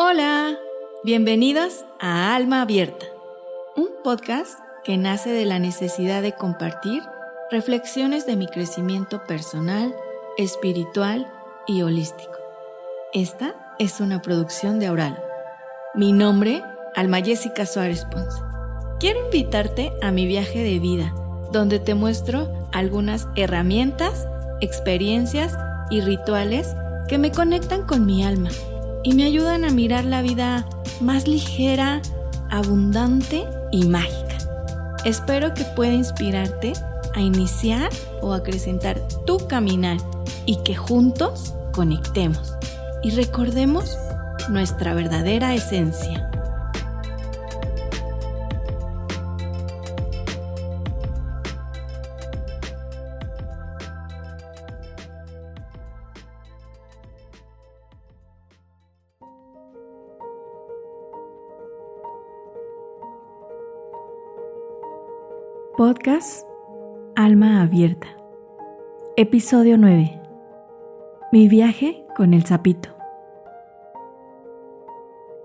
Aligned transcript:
Hola, 0.00 0.56
bienvenidos 1.02 1.84
a 1.98 2.36
Alma 2.36 2.62
Abierta, 2.62 3.04
un 3.74 3.88
podcast 4.04 4.60
que 4.84 4.96
nace 4.96 5.30
de 5.30 5.44
la 5.44 5.58
necesidad 5.58 6.22
de 6.22 6.36
compartir 6.36 7.02
reflexiones 7.50 8.24
de 8.24 8.36
mi 8.36 8.46
crecimiento 8.46 9.24
personal, 9.26 9.92
espiritual 10.36 11.28
y 11.66 11.82
holístico. 11.82 12.38
Esta 13.12 13.56
es 13.80 13.98
una 13.98 14.22
producción 14.22 14.78
de 14.78 14.86
Aural. 14.86 15.20
Mi 15.96 16.12
nombre, 16.12 16.62
Alma 16.94 17.20
Jessica 17.20 17.66
Suárez 17.66 18.04
Ponce. 18.04 18.40
Quiero 19.00 19.24
invitarte 19.24 19.90
a 20.00 20.12
mi 20.12 20.26
viaje 20.26 20.62
de 20.62 20.78
vida, 20.78 21.12
donde 21.50 21.80
te 21.80 21.96
muestro 21.96 22.68
algunas 22.70 23.26
herramientas, 23.34 24.28
experiencias 24.60 25.58
y 25.90 26.02
rituales 26.02 26.76
que 27.08 27.18
me 27.18 27.32
conectan 27.32 27.82
con 27.82 28.06
mi 28.06 28.24
alma 28.24 28.50
y 29.08 29.14
me 29.14 29.24
ayudan 29.24 29.64
a 29.64 29.70
mirar 29.70 30.04
la 30.04 30.20
vida 30.20 30.68
más 31.00 31.26
ligera, 31.26 32.02
abundante 32.50 33.48
y 33.72 33.86
mágica. 33.86 34.36
Espero 35.06 35.54
que 35.54 35.64
pueda 35.64 35.94
inspirarte 35.94 36.74
a 37.14 37.20
iniciar 37.22 37.88
o 38.20 38.34
acrecentar 38.34 39.00
tu 39.24 39.38
caminar 39.48 39.96
y 40.44 40.56
que 40.62 40.74
juntos 40.74 41.54
conectemos 41.72 42.52
y 43.02 43.12
recordemos 43.12 43.96
nuestra 44.50 44.92
verdadera 44.92 45.54
esencia. 45.54 46.30
Podcast 65.78 66.44
Alma 67.14 67.62
Abierta. 67.62 68.08
Episodio 69.16 69.78
9. 69.78 70.20
Mi 71.30 71.48
viaje 71.48 72.04
con 72.16 72.34
el 72.34 72.44
sapito. 72.44 72.88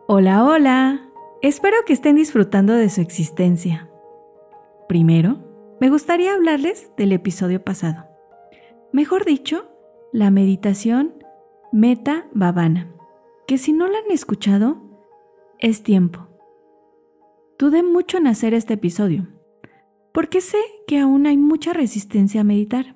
Hola, 0.07 0.43
hola. 0.43 1.07
Espero 1.43 1.77
que 1.85 1.93
estén 1.93 2.15
disfrutando 2.15 2.73
de 2.73 2.89
su 2.89 2.99
existencia. 3.01 3.91
Primero, 4.89 5.37
me 5.79 5.91
gustaría 5.91 6.33
hablarles 6.33 6.89
del 6.97 7.11
episodio 7.11 7.63
pasado. 7.63 8.07
Mejor 8.91 9.25
dicho, 9.25 9.69
la 10.11 10.31
meditación 10.31 11.13
Meta 11.71 12.25
Bhavana, 12.33 12.91
que 13.45 13.59
si 13.59 13.71
no 13.71 13.87
la 13.87 13.99
han 13.99 14.09
escuchado, 14.09 14.81
es 15.59 15.83
tiempo. 15.83 16.27
Dudé 17.59 17.83
mucho 17.83 18.17
en 18.17 18.25
hacer 18.25 18.55
este 18.55 18.73
episodio 18.73 19.27
porque 20.13 20.41
sé 20.41 20.59
que 20.87 20.99
aún 20.99 21.25
hay 21.25 21.37
mucha 21.37 21.73
resistencia 21.73 22.41
a 22.41 22.45
meditar. 22.45 22.95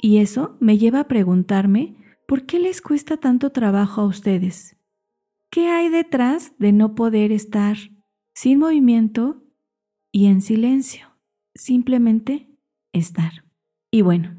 Y 0.00 0.18
eso 0.18 0.56
me 0.60 0.78
lleva 0.78 1.00
a 1.00 1.08
preguntarme 1.08 1.96
por 2.26 2.46
qué 2.46 2.58
les 2.58 2.80
cuesta 2.80 3.16
tanto 3.16 3.50
trabajo 3.50 4.00
a 4.00 4.06
ustedes. 4.06 4.76
¿Qué 5.50 5.68
hay 5.68 5.88
detrás 5.88 6.54
de 6.58 6.72
no 6.72 6.94
poder 6.94 7.32
estar 7.32 7.76
sin 8.34 8.58
movimiento 8.58 9.42
y 10.12 10.26
en 10.26 10.40
silencio? 10.40 11.08
Simplemente 11.54 12.48
estar. 12.92 13.44
Y 13.90 14.00
bueno, 14.00 14.36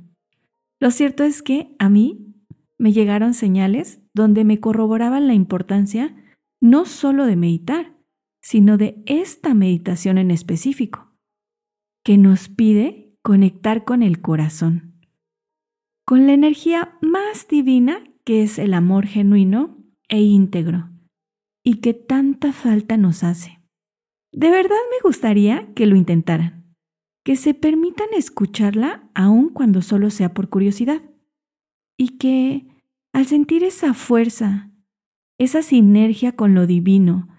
lo 0.80 0.90
cierto 0.90 1.24
es 1.24 1.44
que 1.44 1.76
a 1.80 1.90
mí 1.90 2.34
me 2.80 2.94
llegaron 2.94 3.34
señales 3.34 4.02
donde 4.14 4.44
me 4.44 4.60
corroboraban 4.60 5.28
la 5.28 5.34
importancia 5.34 6.16
no 6.60 6.86
solo 6.86 7.26
de 7.26 7.36
meditar, 7.36 7.94
sino 8.42 8.78
de 8.78 9.04
esta 9.06 9.54
meditación 9.54 10.18
en 10.18 10.32
específico 10.32 11.13
que 12.04 12.18
nos 12.18 12.50
pide 12.50 13.18
conectar 13.22 13.86
con 13.86 14.04
el 14.04 14.22
corazón, 14.22 15.00
con 16.06 16.28
la 16.28 16.34
energía 16.34 16.98
más 17.02 17.48
divina 17.48 18.04
que 18.26 18.44
es 18.44 18.60
el 18.60 18.74
amor 18.74 19.08
genuino 19.08 19.78
e 20.10 20.22
íntegro, 20.22 20.90
y 21.64 21.76
que 21.76 21.94
tanta 21.94 22.52
falta 22.52 22.98
nos 22.98 23.24
hace. 23.24 23.62
De 24.34 24.50
verdad 24.50 24.76
me 24.92 25.08
gustaría 25.08 25.74
que 25.74 25.86
lo 25.86 25.96
intentaran, 25.96 26.76
que 27.24 27.38
se 27.38 27.54
permitan 27.54 28.08
escucharla 28.14 29.10
aun 29.14 29.50
cuando 29.50 29.82
solo 29.82 30.10
sea 30.10 30.34
por 30.34 30.50
curiosidad, 30.50 31.02
y 31.98 32.18
que 32.18 32.68
al 33.14 33.28
sentir 33.28 33.64
esa 33.64 33.94
fuerza, 33.94 34.72
esa 35.38 35.62
sinergia 35.62 36.34
con 36.34 36.54
lo 36.54 36.68
divino, 36.68 37.30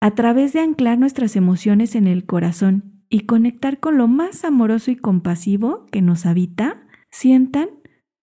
a 0.00 0.14
través 0.14 0.52
de 0.52 0.60
anclar 0.60 0.98
nuestras 0.98 1.34
emociones 1.34 1.94
en 1.94 2.06
el 2.06 2.26
corazón 2.26 2.91
y 3.12 3.26
conectar 3.26 3.78
con 3.78 3.98
lo 3.98 4.08
más 4.08 4.42
amoroso 4.42 4.90
y 4.90 4.96
compasivo 4.96 5.86
que 5.92 6.00
nos 6.00 6.24
habita, 6.24 6.88
sientan 7.10 7.68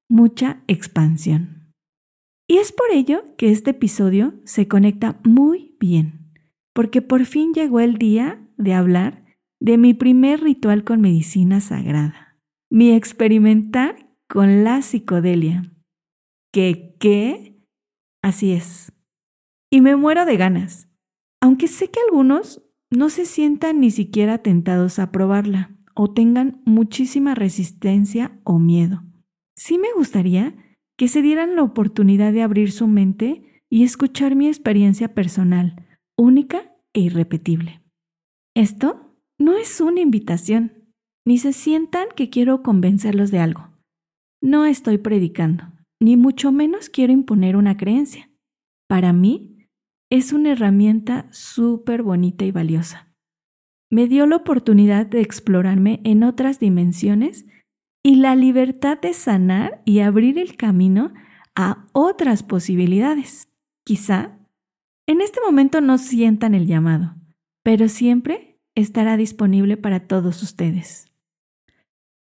mucha 0.09 0.63
expansión. 0.67 1.75
Y 2.47 2.57
es 2.57 2.71
por 2.71 2.87
ello 2.91 3.23
que 3.37 3.51
este 3.51 3.69
episodio 3.69 4.33
se 4.45 4.67
conecta 4.67 5.19
muy 5.23 5.77
bien, 5.79 6.33
porque 6.73 7.03
por 7.03 7.25
fin 7.25 7.53
llegó 7.53 7.81
el 7.81 7.99
día 7.99 8.43
de 8.57 8.73
hablar 8.73 9.25
de 9.61 9.77
mi 9.77 9.93
primer 9.93 10.41
ritual 10.41 10.83
con 10.83 11.01
medicina 11.01 11.61
sagrada, 11.61 12.39
mi 12.71 12.91
experimentar 12.91 14.09
con 14.27 14.63
la 14.63 14.81
psicodelia. 14.81 15.71
¿Qué 16.51 16.95
qué? 16.99 17.63
Así 18.23 18.53
es. 18.53 18.91
Y 19.69 19.81
me 19.81 19.95
muero 19.95 20.25
de 20.25 20.35
ganas, 20.35 20.89
aunque 21.41 21.67
sé 21.67 21.91
que 21.91 21.99
algunos 22.09 22.63
no 22.91 23.09
se 23.09 23.25
sientan 23.25 23.79
ni 23.79 23.91
siquiera 23.91 24.39
tentados 24.39 24.99
a 24.99 25.11
probarla 25.11 25.75
o 25.93 26.11
tengan 26.11 26.61
muchísima 26.65 27.35
resistencia 27.35 28.39
o 28.43 28.59
miedo. 28.59 29.03
Sí 29.55 29.77
me 29.77 29.89
gustaría 29.95 30.55
que 30.97 31.07
se 31.07 31.21
dieran 31.21 31.55
la 31.55 31.63
oportunidad 31.63 32.33
de 32.33 32.41
abrir 32.41 32.71
su 32.71 32.87
mente 32.87 33.63
y 33.69 33.83
escuchar 33.83 34.35
mi 34.35 34.47
experiencia 34.47 35.13
personal, 35.13 35.85
única 36.17 36.73
e 36.93 37.01
irrepetible. 37.01 37.81
Esto 38.55 39.15
no 39.37 39.55
es 39.55 39.79
una 39.79 40.01
invitación, 40.01 40.91
ni 41.25 41.37
se 41.37 41.53
sientan 41.53 42.07
que 42.15 42.29
quiero 42.29 42.63
convencerlos 42.63 43.31
de 43.31 43.39
algo. 43.39 43.69
No 44.41 44.65
estoy 44.65 44.97
predicando, 44.97 45.65
ni 46.01 46.17
mucho 46.17 46.51
menos 46.51 46.89
quiero 46.89 47.13
imponer 47.13 47.55
una 47.55 47.77
creencia. 47.77 48.29
Para 48.87 49.13
mí, 49.13 49.48
es 50.09 50.33
una 50.33 50.51
herramienta 50.51 51.27
súper 51.31 52.03
bonita 52.03 52.45
y 52.45 52.51
valiosa. 52.51 53.13
Me 53.91 54.07
dio 54.07 54.25
la 54.25 54.37
oportunidad 54.37 55.05
de 55.05 55.21
explorarme 55.21 56.01
en 56.03 56.23
otras 56.23 56.59
dimensiones 56.59 57.45
y 58.03 58.15
la 58.15 58.35
libertad 58.35 58.99
de 58.99 59.13
sanar 59.13 59.81
y 59.85 59.99
abrir 59.99 60.37
el 60.37 60.55
camino 60.55 61.13
a 61.55 61.85
otras 61.91 62.43
posibilidades. 62.43 63.49
Quizá 63.85 64.37
en 65.07 65.21
este 65.21 65.39
momento 65.43 65.81
no 65.81 65.97
sientan 65.97 66.53
el 66.53 66.67
llamado, 66.67 67.15
pero 67.63 67.89
siempre 67.89 68.59
estará 68.75 69.17
disponible 69.17 69.75
para 69.75 70.07
todos 70.07 70.41
ustedes. 70.43 71.11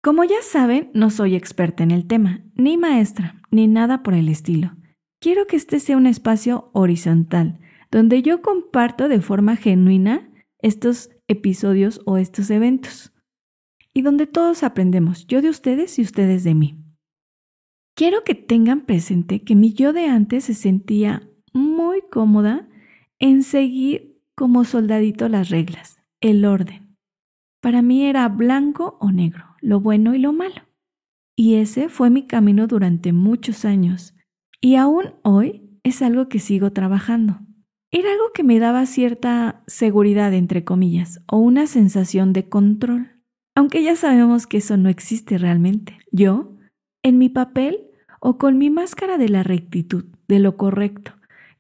Como 0.02 0.24
ya 0.24 0.42
saben, 0.42 0.92
no 0.94 1.10
soy 1.10 1.36
experta 1.36 1.84
en 1.84 1.92
el 1.92 2.08
tema, 2.08 2.44
ni 2.56 2.78
maestra, 2.78 3.42
ni 3.52 3.68
nada 3.68 4.04
por 4.04 4.14
el 4.14 4.30
estilo. 4.30 4.76
Quiero 5.20 5.48
que 5.48 5.56
este 5.56 5.80
sea 5.80 5.98
un 5.98 6.06
espacio 6.06 6.70
horizontal, 6.74 7.60
donde 7.92 8.22
yo 8.22 8.42
comparto 8.42 9.08
de 9.08 9.22
forma 9.22 9.56
genuina 9.56 10.30
estos 10.60 11.10
episodios 11.28 12.02
o 12.06 12.18
estos 12.18 12.50
eventos 12.50 13.14
y 13.94 14.04
donde 14.04 14.28
todos 14.28 14.62
aprendemos, 14.62 15.26
yo 15.26 15.42
de 15.42 15.50
ustedes 15.50 15.98
y 15.98 16.04
ustedes 16.04 16.44
de 16.44 16.54
mí. 16.54 16.78
Quiero 17.96 18.24
que 18.24 18.36
tengan 18.36 18.82
presente 18.82 19.42
que 19.42 19.56
mi 19.56 19.74
yo 19.74 19.92
de 19.92 20.06
antes 20.06 20.44
se 20.44 20.54
sentía 20.54 21.28
muy 21.52 22.04
cómoda 22.12 22.70
en 23.18 23.42
seguir 23.42 24.22
como 24.36 24.66
soldadito 24.66 25.30
las 25.30 25.50
reglas, 25.50 26.00
el 26.22 26.46
orden. 26.46 26.96
Para 27.60 27.82
mí 27.82 28.06
era 28.06 28.30
blanco 28.30 29.00
o 29.02 29.12
negro, 29.12 29.56
lo 29.62 29.80
bueno 29.80 30.14
y 30.14 30.20
lo 30.20 30.32
malo. 30.32 30.62
Y 31.36 31.56
ese 31.56 31.90
fue 31.90 32.12
mi 32.12 32.28
camino 32.28 32.68
durante 32.68 33.14
muchos 33.14 33.66
años. 33.66 34.14
Y 34.62 34.76
aún 34.76 35.16
hoy 35.24 35.80
es 35.82 36.04
algo 36.04 36.30
que 36.30 36.38
sigo 36.38 36.72
trabajando. 36.72 37.40
Era 37.92 38.12
algo 38.12 38.32
que 38.34 38.44
me 38.44 38.60
daba 38.60 38.86
cierta 38.86 39.64
seguridad, 39.66 40.34
entre 40.34 40.66
comillas, 40.66 41.22
o 41.28 41.38
una 41.38 41.68
sensación 41.68 42.34
de 42.34 42.50
control. 42.50 43.12
Aunque 43.56 43.82
ya 43.82 43.96
sabemos 43.96 44.46
que 44.46 44.58
eso 44.58 44.76
no 44.76 44.90
existe 44.90 45.38
realmente. 45.38 45.98
Yo, 46.12 46.58
en 47.02 47.18
mi 47.18 47.30
papel 47.30 47.88
o 48.20 48.38
con 48.38 48.58
mi 48.58 48.70
máscara 48.70 49.18
de 49.18 49.30
la 49.30 49.44
rectitud, 49.44 50.06
de 50.28 50.40
lo 50.40 50.58
correcto, 50.58 51.14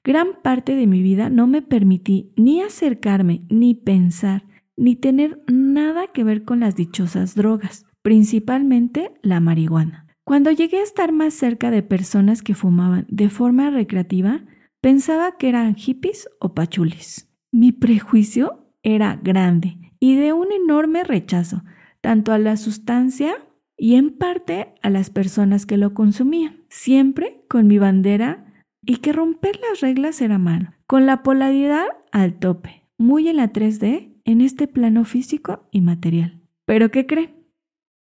gran 0.04 0.28
parte 0.44 0.76
de 0.76 0.86
mi 0.86 1.02
vida 1.02 1.30
no 1.30 1.48
me 1.48 1.62
permití 1.62 2.34
ni 2.36 2.62
acercarme, 2.62 3.46
ni 3.50 3.74
pensar, 3.74 4.46
ni 4.76 4.96
tener 4.96 5.42
nada 5.48 6.08
que 6.08 6.26
ver 6.26 6.44
con 6.44 6.60
las 6.60 6.76
dichosas 6.76 7.36
drogas, 7.36 7.86
principalmente 8.02 9.14
la 9.22 9.40
marihuana. 9.40 10.08
Cuando 10.26 10.52
llegué 10.52 10.80
a 10.80 10.84
estar 10.84 11.14
más 11.14 11.34
cerca 11.34 11.72
de 11.72 11.84
personas 11.84 12.42
que 12.42 12.54
fumaban 12.54 13.06
de 13.10 13.30
forma 13.30 13.70
recreativa, 13.70 14.44
Pensaba 14.88 15.36
que 15.38 15.50
eran 15.50 15.76
hippies 15.76 16.30
o 16.40 16.54
pachules. 16.54 17.30
Mi 17.52 17.74
prejuicio 17.74 18.72
era 18.84 19.20
grande 19.22 19.92
y 20.00 20.16
de 20.16 20.32
un 20.32 20.54
enorme 20.54 21.04
rechazo, 21.04 21.62
tanto 22.00 22.32
a 22.32 22.38
la 22.38 22.56
sustancia 22.56 23.36
y 23.76 23.96
en 23.96 24.18
parte 24.18 24.76
a 24.82 24.90
las 24.90 25.10
personas 25.10 25.66
que 25.66 25.76
lo 25.76 25.94
consumían, 25.94 26.64
siempre 26.70 27.44
con 27.50 27.68
mi 27.68 27.80
bandera 27.80 28.46
y 28.82 29.00
que 29.00 29.12
romper 29.12 29.60
las 29.60 29.82
reglas 29.82 30.22
era 30.22 30.38
malo, 30.38 30.70
con 30.86 31.06
la 31.06 31.22
polaridad 31.22 31.88
al 32.14 32.40
tope, 32.40 32.88
muy 32.98 33.28
en 33.28 33.36
la 33.36 33.52
3D, 33.52 34.22
en 34.24 34.40
este 34.40 34.70
plano 34.70 35.04
físico 35.04 35.68
y 35.70 35.82
material. 35.82 36.40
Pero 36.64 36.92
¿qué 36.92 37.06
cree? 37.06 37.36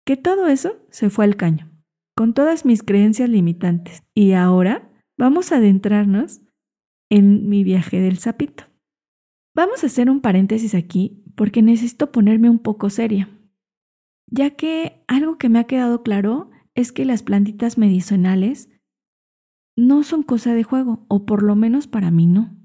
Que 0.06 0.18
todo 0.18 0.48
eso 0.48 0.76
se 0.90 1.10
fue 1.10 1.24
al 1.24 1.38
caño, 1.38 1.72
con 2.14 2.34
todas 2.34 2.66
mis 2.66 2.84
creencias 2.84 3.30
limitantes. 3.30 4.04
Y 4.14 4.34
ahora 4.34 4.92
vamos 5.18 5.54
a 5.54 5.58
adentrarnos 5.58 6.43
en 7.14 7.48
mi 7.48 7.64
viaje 7.64 8.00
del 8.00 8.18
sapito. 8.18 8.64
Vamos 9.56 9.84
a 9.84 9.86
hacer 9.86 10.10
un 10.10 10.20
paréntesis 10.20 10.74
aquí 10.74 11.24
porque 11.36 11.62
necesito 11.62 12.12
ponerme 12.12 12.50
un 12.50 12.58
poco 12.58 12.90
seria, 12.90 13.30
ya 14.32 14.56
que 14.56 15.04
algo 15.08 15.38
que 15.38 15.48
me 15.48 15.60
ha 15.60 15.66
quedado 15.66 16.02
claro 16.02 16.50
es 16.74 16.92
que 16.92 17.06
las 17.06 17.22
plantitas 17.22 17.78
medicinales 17.78 18.70
no 19.78 20.02
son 20.02 20.24
cosa 20.24 20.56
de 20.56 20.64
juego, 20.64 21.06
o 21.08 21.24
por 21.28 21.44
lo 21.44 21.56
menos 21.56 21.86
para 21.86 22.10
mí 22.10 22.26
no. 22.26 22.58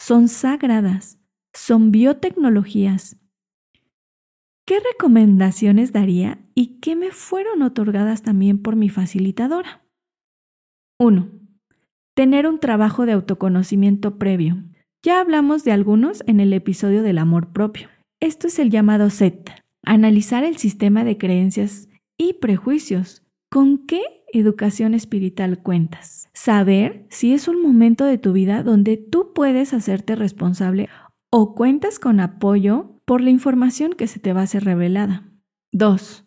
Son 0.00 0.26
sagradas, 0.26 1.20
son 1.54 1.92
biotecnologías. 1.92 3.20
¿Qué 4.66 4.80
recomendaciones 4.80 5.92
daría 5.92 6.44
y 6.56 6.80
qué 6.80 6.96
me 6.96 7.12
fueron 7.12 7.62
otorgadas 7.62 8.22
también 8.22 8.62
por 8.62 8.74
mi 8.74 8.88
facilitadora? 8.88 9.86
1. 10.98 11.41
Tener 12.14 12.46
un 12.46 12.58
trabajo 12.58 13.06
de 13.06 13.12
autoconocimiento 13.12 14.18
previo. 14.18 14.62
Ya 15.02 15.18
hablamos 15.18 15.64
de 15.64 15.72
algunos 15.72 16.22
en 16.26 16.40
el 16.40 16.52
episodio 16.52 17.02
del 17.02 17.16
amor 17.16 17.52
propio. 17.54 17.88
Esto 18.20 18.48
es 18.48 18.58
el 18.58 18.68
llamado 18.68 19.08
SET. 19.08 19.50
Analizar 19.82 20.44
el 20.44 20.58
sistema 20.58 21.04
de 21.04 21.16
creencias 21.16 21.88
y 22.18 22.34
prejuicios. 22.34 23.22
¿Con 23.50 23.86
qué 23.86 24.02
educación 24.34 24.92
espiritual 24.92 25.62
cuentas? 25.62 26.28
Saber 26.34 27.06
si 27.08 27.32
es 27.32 27.48
un 27.48 27.62
momento 27.62 28.04
de 28.04 28.18
tu 28.18 28.34
vida 28.34 28.62
donde 28.62 28.98
tú 28.98 29.32
puedes 29.34 29.72
hacerte 29.72 30.14
responsable 30.14 30.90
o 31.30 31.54
cuentas 31.54 31.98
con 31.98 32.20
apoyo 32.20 33.00
por 33.06 33.22
la 33.22 33.30
información 33.30 33.94
que 33.94 34.06
se 34.06 34.20
te 34.20 34.34
va 34.34 34.42
a 34.42 34.46
ser 34.46 34.64
revelada. 34.64 35.30
2. 35.72 36.26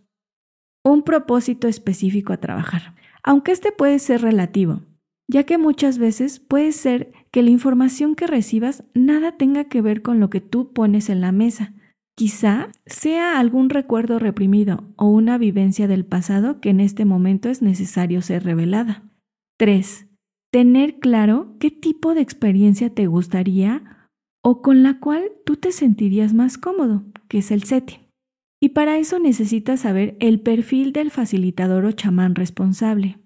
Un 0.84 1.04
propósito 1.04 1.68
específico 1.68 2.34
a 2.34 2.38
trabajar. 2.38 2.96
Aunque 3.22 3.52
este 3.52 3.72
puede 3.72 4.00
ser 4.00 4.22
relativo, 4.22 4.82
ya 5.28 5.44
que 5.44 5.58
muchas 5.58 5.98
veces 5.98 6.40
puede 6.40 6.72
ser 6.72 7.12
que 7.32 7.44
la 7.44 7.50
información 7.50 8.16
que 8.16 8.28
recibas 8.28 8.84
nada 8.94 9.38
tenga 9.38 9.66
que 9.66 9.82
ver 9.82 10.02
con 10.02 10.20
lo 10.20 10.30
que 10.30 10.42
tú 10.42 10.72
pones 10.74 11.10
en 11.10 11.22
la 11.22 11.32
mesa, 11.32 11.74
Quizá 12.18 12.70
sea 12.86 13.40
algún 13.40 13.70
recuerdo 13.70 14.20
reprimido 14.20 14.86
o 14.96 15.10
una 15.10 15.38
vivencia 15.38 15.90
del 15.90 16.06
pasado 16.06 16.62
que 16.62 16.70
en 16.70 16.80
este 16.80 17.04
momento 17.04 17.50
es 17.50 17.62
necesario 17.62 18.22
ser 18.22 18.46
revelada. 18.46 19.04
3. 19.58 20.08
Tener 20.50 21.00
claro 21.00 21.58
qué 21.60 21.72
tipo 21.72 22.14
de 22.14 22.22
experiencia 22.22 22.90
te 22.90 23.08
gustaría 23.08 24.08
o 24.42 24.62
con 24.62 24.82
la 24.82 25.02
cual 25.02 25.30
tú 25.46 25.58
te 25.58 25.74
sentirías 25.74 26.34
más 26.34 26.58
cómodo, 26.58 27.04
que 27.28 27.40
es 27.40 27.52
el 27.52 27.64
setting. 27.64 28.00
Y 28.62 28.70
para 28.70 28.98
eso 28.98 29.20
necesitas 29.20 29.82
saber 29.82 30.16
el 30.22 30.40
perfil 30.40 30.94
del 30.94 31.12
facilitador 31.12 31.84
o 31.84 31.92
chamán 31.92 32.36
responsable. 32.36 33.20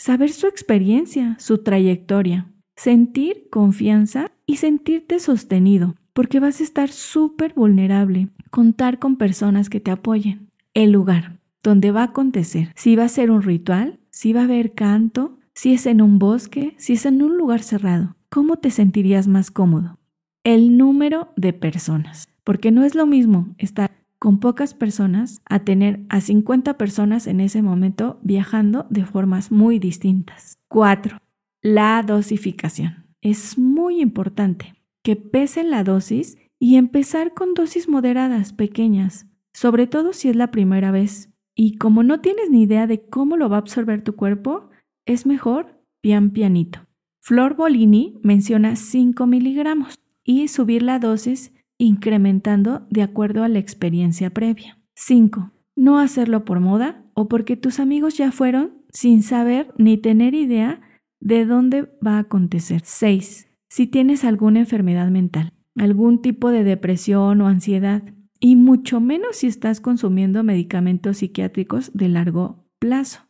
Saber 0.00 0.32
su 0.32 0.46
experiencia, 0.46 1.36
su 1.38 1.58
trayectoria, 1.58 2.50
sentir 2.74 3.48
confianza 3.50 4.32
y 4.46 4.56
sentirte 4.56 5.18
sostenido, 5.18 5.94
porque 6.14 6.40
vas 6.40 6.60
a 6.60 6.64
estar 6.64 6.88
súper 6.88 7.52
vulnerable. 7.52 8.30
Contar 8.50 8.98
con 8.98 9.16
personas 9.16 9.68
que 9.68 9.78
te 9.78 9.90
apoyen. 9.90 10.48
El 10.72 10.92
lugar 10.92 11.38
donde 11.62 11.90
va 11.90 12.00
a 12.00 12.04
acontecer. 12.04 12.72
Si 12.76 12.96
va 12.96 13.04
a 13.04 13.08
ser 13.10 13.30
un 13.30 13.42
ritual, 13.42 14.00
si 14.08 14.32
va 14.32 14.40
a 14.40 14.44
haber 14.44 14.72
canto, 14.72 15.38
si 15.52 15.74
es 15.74 15.84
en 15.84 16.00
un 16.00 16.18
bosque, 16.18 16.74
si 16.78 16.94
es 16.94 17.04
en 17.04 17.20
un 17.22 17.36
lugar 17.36 17.62
cerrado. 17.62 18.16
¿Cómo 18.30 18.56
te 18.56 18.70
sentirías 18.70 19.28
más 19.28 19.50
cómodo? 19.50 19.98
El 20.44 20.78
número 20.78 21.34
de 21.36 21.52
personas. 21.52 22.26
Porque 22.42 22.70
no 22.70 22.84
es 22.84 22.94
lo 22.94 23.04
mismo 23.04 23.54
estar 23.58 23.89
con 24.20 24.38
pocas 24.38 24.74
personas 24.74 25.40
a 25.46 25.60
tener 25.60 26.04
a 26.10 26.20
50 26.20 26.76
personas 26.76 27.26
en 27.26 27.40
ese 27.40 27.62
momento 27.62 28.20
viajando 28.22 28.86
de 28.90 29.06
formas 29.06 29.50
muy 29.50 29.78
distintas. 29.78 30.58
4. 30.68 31.18
La 31.62 32.04
dosificación. 32.06 33.06
Es 33.22 33.56
muy 33.58 34.00
importante 34.00 34.74
que 35.02 35.16
pesen 35.16 35.70
la 35.70 35.84
dosis 35.84 36.36
y 36.58 36.76
empezar 36.76 37.32
con 37.32 37.54
dosis 37.54 37.88
moderadas, 37.88 38.52
pequeñas, 38.52 39.26
sobre 39.54 39.86
todo 39.86 40.12
si 40.12 40.28
es 40.28 40.36
la 40.36 40.50
primera 40.50 40.90
vez. 40.90 41.30
Y 41.54 41.78
como 41.78 42.02
no 42.02 42.20
tienes 42.20 42.50
ni 42.50 42.62
idea 42.62 42.86
de 42.86 43.00
cómo 43.00 43.38
lo 43.38 43.48
va 43.48 43.56
a 43.56 43.60
absorber 43.60 44.04
tu 44.04 44.16
cuerpo, 44.16 44.68
es 45.06 45.24
mejor 45.24 45.82
pian 46.02 46.30
pianito. 46.30 46.80
Flor 47.20 47.56
Bolini 47.56 48.18
menciona 48.22 48.76
5 48.76 49.26
miligramos 49.26 49.98
y 50.24 50.48
subir 50.48 50.82
la 50.82 50.98
dosis 50.98 51.54
incrementando 51.84 52.86
de 52.90 53.02
acuerdo 53.02 53.42
a 53.42 53.48
la 53.48 53.58
experiencia 53.58 54.30
previa. 54.30 54.78
5. 54.94 55.52
No 55.76 55.98
hacerlo 55.98 56.44
por 56.44 56.60
moda 56.60 57.04
o 57.14 57.28
porque 57.28 57.56
tus 57.56 57.80
amigos 57.80 58.16
ya 58.16 58.32
fueron 58.32 58.84
sin 58.90 59.22
saber 59.22 59.72
ni 59.78 59.98
tener 59.98 60.34
idea 60.34 60.80
de 61.20 61.44
dónde 61.46 61.90
va 62.04 62.16
a 62.16 62.20
acontecer. 62.20 62.82
6 62.84 63.50
si 63.70 63.86
tienes 63.86 64.24
alguna 64.24 64.58
enfermedad 64.58 65.08
mental, 65.10 65.52
algún 65.76 66.20
tipo 66.20 66.50
de 66.50 66.64
depresión 66.64 67.40
o 67.40 67.46
ansiedad, 67.46 68.02
y 68.40 68.56
mucho 68.56 69.00
menos 69.00 69.36
si 69.36 69.46
estás 69.46 69.80
consumiendo 69.80 70.42
medicamentos 70.42 71.18
psiquiátricos 71.18 71.92
de 71.94 72.08
largo 72.08 72.66
plazo 72.80 73.20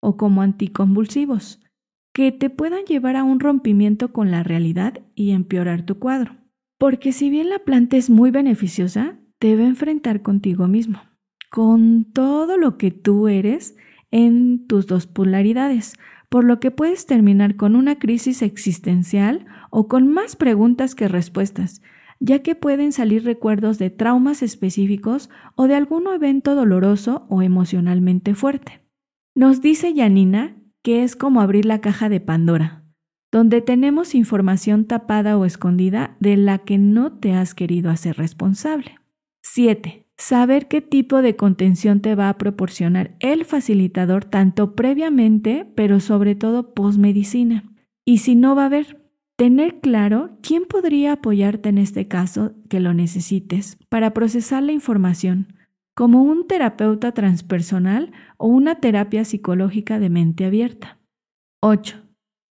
o 0.00 0.16
como 0.16 0.42
anticonvulsivos, 0.42 1.60
que 2.14 2.30
te 2.30 2.48
puedan 2.48 2.84
llevar 2.84 3.16
a 3.16 3.24
un 3.24 3.40
rompimiento 3.40 4.12
con 4.12 4.30
la 4.30 4.44
realidad 4.44 5.00
y 5.16 5.32
empeorar 5.32 5.84
tu 5.84 5.98
cuadro. 5.98 6.36
Porque 6.78 7.12
si 7.12 7.28
bien 7.28 7.50
la 7.50 7.58
planta 7.58 7.96
es 7.96 8.08
muy 8.08 8.30
beneficiosa, 8.30 9.18
debe 9.40 9.64
enfrentar 9.64 10.22
contigo 10.22 10.68
mismo, 10.68 11.00
con 11.50 12.04
todo 12.12 12.56
lo 12.56 12.78
que 12.78 12.90
tú 12.90 13.28
eres 13.28 13.76
en 14.10 14.66
tus 14.66 14.86
dos 14.86 15.06
polaridades, 15.06 15.94
por 16.28 16.44
lo 16.44 16.60
que 16.60 16.70
puedes 16.70 17.06
terminar 17.06 17.56
con 17.56 17.74
una 17.74 17.98
crisis 17.98 18.42
existencial 18.42 19.46
o 19.70 19.88
con 19.88 20.08
más 20.08 20.36
preguntas 20.36 20.94
que 20.94 21.08
respuestas, 21.08 21.82
ya 22.20 22.40
que 22.40 22.54
pueden 22.54 22.92
salir 22.92 23.24
recuerdos 23.24 23.78
de 23.78 23.90
traumas 23.90 24.42
específicos 24.42 25.30
o 25.56 25.66
de 25.66 25.74
algún 25.74 26.06
evento 26.06 26.54
doloroso 26.54 27.26
o 27.28 27.42
emocionalmente 27.42 28.34
fuerte. 28.34 28.82
Nos 29.34 29.60
dice 29.60 29.94
Yanina 29.94 30.56
que 30.82 31.02
es 31.02 31.16
como 31.16 31.40
abrir 31.40 31.64
la 31.64 31.80
caja 31.80 32.08
de 32.08 32.20
Pandora, 32.20 32.84
donde 33.30 33.60
tenemos 33.60 34.14
información 34.14 34.84
tapada 34.84 35.36
o 35.36 35.44
escondida 35.44 36.16
de 36.20 36.36
la 36.36 36.58
que 36.58 36.78
no 36.78 37.12
te 37.12 37.32
has 37.32 37.54
querido 37.54 37.90
hacer 37.90 38.16
responsable. 38.16 38.98
7. 39.42 40.06
Saber 40.16 40.68
qué 40.68 40.80
tipo 40.80 41.22
de 41.22 41.36
contención 41.36 42.00
te 42.00 42.14
va 42.14 42.28
a 42.28 42.38
proporcionar 42.38 43.16
el 43.20 43.44
facilitador 43.44 44.24
tanto 44.24 44.74
previamente, 44.74 45.66
pero 45.74 46.00
sobre 46.00 46.34
todo 46.34 46.74
postmedicina. 46.74 47.64
Y 48.04 48.18
si 48.18 48.34
no 48.34 48.56
va 48.56 48.62
a 48.62 48.66
haber, 48.66 48.98
Tener 49.38 49.78
claro 49.78 50.30
quién 50.42 50.64
podría 50.64 51.12
apoyarte 51.12 51.68
en 51.68 51.78
este 51.78 52.08
caso 52.08 52.54
que 52.68 52.80
lo 52.80 52.92
necesites 52.92 53.78
para 53.88 54.12
procesar 54.12 54.64
la 54.64 54.72
información, 54.72 55.54
como 55.94 56.24
un 56.24 56.48
terapeuta 56.48 57.12
transpersonal 57.12 58.10
o 58.36 58.48
una 58.48 58.80
terapia 58.80 59.24
psicológica 59.24 60.00
de 60.00 60.10
mente 60.10 60.44
abierta. 60.44 60.98
8. 61.60 62.07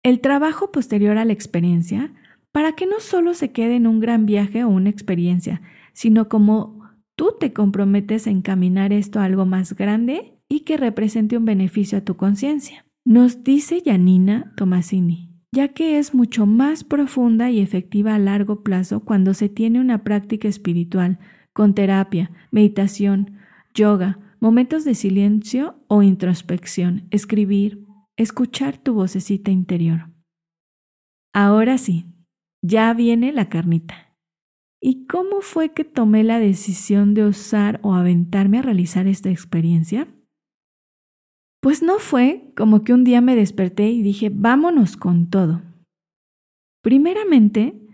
El 0.06 0.20
trabajo 0.20 0.70
posterior 0.70 1.18
a 1.18 1.24
la 1.24 1.32
experiencia 1.32 2.12
para 2.52 2.74
que 2.74 2.86
no 2.86 3.00
solo 3.00 3.34
se 3.34 3.50
quede 3.50 3.74
en 3.74 3.88
un 3.88 3.98
gran 3.98 4.24
viaje 4.24 4.62
o 4.62 4.68
una 4.68 4.88
experiencia, 4.88 5.62
sino 5.94 6.28
como 6.28 6.88
tú 7.16 7.34
te 7.40 7.52
comprometes 7.52 8.28
a 8.28 8.30
encaminar 8.30 8.92
esto 8.92 9.18
a 9.18 9.24
algo 9.24 9.46
más 9.46 9.74
grande 9.74 10.38
y 10.48 10.60
que 10.60 10.76
represente 10.76 11.36
un 11.36 11.44
beneficio 11.44 11.98
a 11.98 12.02
tu 12.02 12.16
conciencia. 12.16 12.86
Nos 13.04 13.42
dice 13.42 13.82
Janina 13.84 14.52
Tomasini 14.56 15.32
ya 15.50 15.72
que 15.72 15.98
es 15.98 16.14
mucho 16.14 16.46
más 16.46 16.84
profunda 16.84 17.50
y 17.50 17.58
efectiva 17.58 18.14
a 18.14 18.20
largo 18.20 18.62
plazo 18.62 19.00
cuando 19.00 19.34
se 19.34 19.48
tiene 19.48 19.80
una 19.80 20.04
práctica 20.04 20.46
espiritual, 20.46 21.18
con 21.52 21.74
terapia, 21.74 22.30
meditación, 22.52 23.38
yoga, 23.74 24.20
momentos 24.38 24.84
de 24.84 24.94
silencio 24.94 25.80
o 25.88 26.04
introspección, 26.04 27.08
escribir, 27.10 27.85
escuchar 28.16 28.78
tu 28.78 28.94
vocecita 28.94 29.50
interior. 29.50 30.10
Ahora 31.34 31.78
sí, 31.78 32.06
ya 32.62 32.92
viene 32.94 33.32
la 33.32 33.48
carnita. 33.48 34.16
¿Y 34.80 35.06
cómo 35.06 35.40
fue 35.40 35.72
que 35.72 35.84
tomé 35.84 36.24
la 36.24 36.38
decisión 36.38 37.14
de 37.14 37.26
usar 37.26 37.80
o 37.82 37.94
aventarme 37.94 38.58
a 38.58 38.62
realizar 38.62 39.06
esta 39.06 39.30
experiencia? 39.30 40.08
Pues 41.60 41.82
no 41.82 41.98
fue 41.98 42.52
como 42.56 42.84
que 42.84 42.92
un 42.92 43.04
día 43.04 43.20
me 43.20 43.34
desperté 43.34 43.90
y 43.90 44.02
dije, 44.02 44.30
vámonos 44.32 44.96
con 44.96 45.28
todo. 45.28 45.62
Primeramente, 46.82 47.86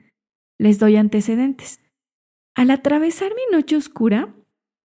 les 0.59 0.79
doy 0.79 0.97
antecedentes. 0.97 1.81
Al 2.55 2.71
atravesar 2.71 3.33
mi 3.35 3.57
noche 3.57 3.77
oscura, 3.77 4.37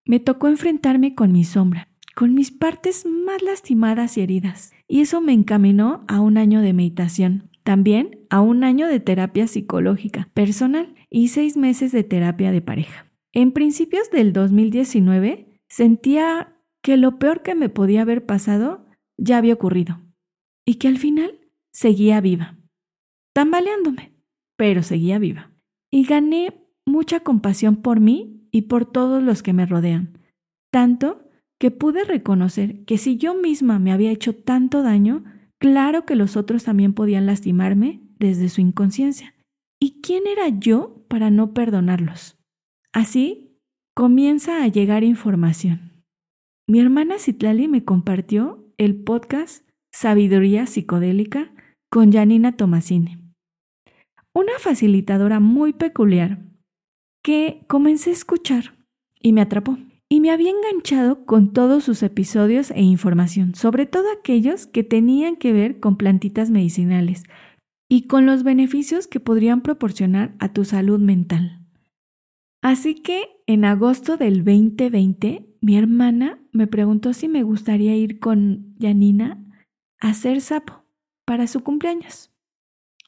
me 0.05 0.19
tocó 0.19 0.47
enfrentarme 0.47 1.15
con 1.15 1.33
mi 1.33 1.43
sombra, 1.43 1.89
con 2.15 2.33
mis 2.33 2.49
partes 2.51 3.05
más 3.05 3.41
lastimadas 3.41 4.17
y 4.17 4.21
heridas, 4.21 4.71
y 4.87 5.01
eso 5.01 5.21
me 5.21 5.33
encaminó 5.33 6.03
a 6.07 6.21
un 6.21 6.37
año 6.37 6.61
de 6.61 6.73
meditación, 6.73 7.49
también 7.63 8.25
a 8.29 8.41
un 8.41 8.63
año 8.63 8.87
de 8.87 8.99
terapia 8.99 9.47
psicológica 9.47 10.29
personal 10.33 10.95
y 11.09 11.27
seis 11.27 11.57
meses 11.57 11.91
de 11.91 12.03
terapia 12.03 12.51
de 12.51 12.61
pareja. 12.61 13.11
En 13.33 13.51
principios 13.51 14.09
del 14.09 14.33
2019 14.33 15.61
sentía 15.67 16.55
que 16.81 16.97
lo 16.97 17.19
peor 17.19 17.43
que 17.43 17.55
me 17.55 17.69
podía 17.69 18.03
haber 18.03 18.25
pasado 18.25 18.85
ya 19.17 19.37
había 19.37 19.53
ocurrido 19.53 20.01
y 20.65 20.75
que 20.75 20.87
al 20.87 20.97
final 20.97 21.39
seguía 21.71 22.21
viva, 22.21 22.57
tambaleándome, 23.33 24.13
pero 24.55 24.83
seguía 24.83 25.19
viva. 25.19 25.51
Y 25.91 26.05
gané 26.05 26.65
mucha 26.85 27.19
compasión 27.21 27.77
por 27.77 27.99
mí 27.99 28.47
y 28.51 28.63
por 28.63 28.89
todos 28.89 29.21
los 29.21 29.43
que 29.43 29.53
me 29.53 29.65
rodean, 29.65 30.19
tanto 30.71 31.26
que 31.59 31.71
pude 31.71 32.03
reconocer 32.03 32.85
que 32.85 32.97
si 32.97 33.17
yo 33.17 33.35
misma 33.35 33.79
me 33.79 33.91
había 33.91 34.11
hecho 34.11 34.35
tanto 34.35 34.83
daño, 34.83 35.23
claro 35.59 36.05
que 36.05 36.15
los 36.15 36.37
otros 36.37 36.63
también 36.63 36.93
podían 36.93 37.25
lastimarme 37.25 38.01
desde 38.19 38.49
su 38.49 38.61
inconsciencia. 38.61 39.33
¿Y 39.79 40.01
quién 40.01 40.27
era 40.27 40.49
yo 40.49 41.05
para 41.07 41.29
no 41.29 41.53
perdonarlos? 41.53 42.37
Así 42.93 43.59
comienza 43.95 44.63
a 44.63 44.67
llegar 44.67 45.03
información. 45.03 46.03
Mi 46.67 46.79
hermana 46.79 47.17
Citlali 47.19 47.67
me 47.67 47.85
compartió 47.85 48.65
el 48.77 48.95
podcast 48.95 49.67
Sabiduría 49.93 50.65
Psicodélica 50.65 51.51
con 51.89 52.11
Janina 52.11 52.57
Tomasini, 52.57 53.17
una 54.33 54.59
facilitadora 54.59 55.39
muy 55.39 55.73
peculiar 55.73 56.39
que 57.23 57.63
comencé 57.67 58.11
a 58.11 58.13
escuchar 58.13 58.77
y 59.19 59.33
me 59.33 59.41
atrapó. 59.41 59.77
Y 60.09 60.21
me 60.21 60.31
había 60.31 60.51
enganchado 60.51 61.25
con 61.25 61.51
todos 61.51 61.83
sus 61.83 62.01
episodios 62.01 62.71
e 62.71 62.81
información, 62.81 63.55
sobre 63.55 63.85
todo 63.85 64.05
aquellos 64.11 64.65
que 64.65 64.83
tenían 64.83 65.35
que 65.35 65.51
ver 65.51 65.79
con 65.79 65.97
plantitas 65.97 66.49
medicinales 66.49 67.23
y 67.89 68.07
con 68.07 68.25
los 68.25 68.43
beneficios 68.43 69.07
que 69.07 69.19
podrían 69.19 69.61
proporcionar 69.61 70.35
a 70.39 70.53
tu 70.53 70.63
salud 70.63 70.99
mental. 70.99 71.65
Así 72.61 72.95
que 72.95 73.41
en 73.47 73.65
agosto 73.65 74.17
del 74.17 74.43
2020, 74.43 75.57
mi 75.61 75.77
hermana 75.77 76.39
me 76.51 76.67
preguntó 76.67 77.13
si 77.13 77.27
me 77.27 77.43
gustaría 77.43 77.95
ir 77.95 78.19
con 78.19 78.75
Janina 78.79 79.43
a 79.99 80.09
hacer 80.09 80.41
sapo 80.41 80.85
para 81.25 81.47
su 81.47 81.63
cumpleaños. 81.63 82.31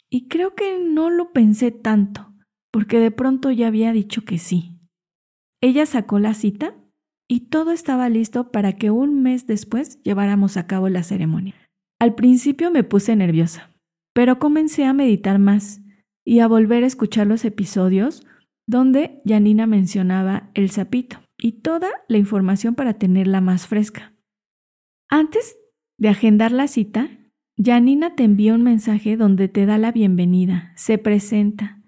Y 0.09 0.27
creo 0.27 0.55
que 0.55 0.79
no 0.79 1.09
lo 1.09 1.31
pensé 1.31 1.71
tanto 1.71 2.33
porque 2.71 2.99
de 2.99 3.11
pronto 3.11 3.51
ya 3.51 3.67
había 3.67 3.91
dicho 3.91 4.23
que 4.23 4.37
sí. 4.37 4.79
Ella 5.61 5.85
sacó 5.85 6.19
la 6.19 6.33
cita 6.33 6.75
y 7.29 7.41
todo 7.41 7.71
estaba 7.71 8.09
listo 8.09 8.51
para 8.51 8.73
que 8.73 8.89
un 8.89 9.21
mes 9.21 9.45
después 9.45 10.01
lleváramos 10.03 10.57
a 10.57 10.65
cabo 10.67 10.89
la 10.89 11.03
ceremonia. 11.03 11.55
Al 11.99 12.15
principio 12.15 12.71
me 12.71 12.83
puse 12.83 13.15
nerviosa, 13.15 13.71
pero 14.13 14.39
comencé 14.39 14.83
a 14.85 14.93
meditar 14.93 15.37
más 15.37 15.81
y 16.25 16.39
a 16.39 16.47
volver 16.47 16.83
a 16.83 16.87
escuchar 16.87 17.27
los 17.27 17.45
episodios 17.45 18.25
donde 18.67 19.21
Janina 19.25 19.67
mencionaba 19.67 20.49
el 20.55 20.71
sapito 20.71 21.19
y 21.37 21.61
toda 21.61 21.89
la 22.07 22.17
información 22.17 22.75
para 22.75 22.95
tenerla 22.95 23.41
más 23.41 23.67
fresca. 23.67 24.13
Antes 25.07 25.57
de 25.97 26.09
agendar 26.09 26.51
la 26.51 26.67
cita, 26.67 27.09
Janina 27.57 28.15
te 28.15 28.23
envía 28.23 28.55
un 28.55 28.63
mensaje 28.63 29.17
donde 29.17 29.49
te 29.49 29.65
da 29.65 29.77
la 29.77 29.91
bienvenida, 29.91 30.71
se 30.75 30.97
presenta, 30.97 31.78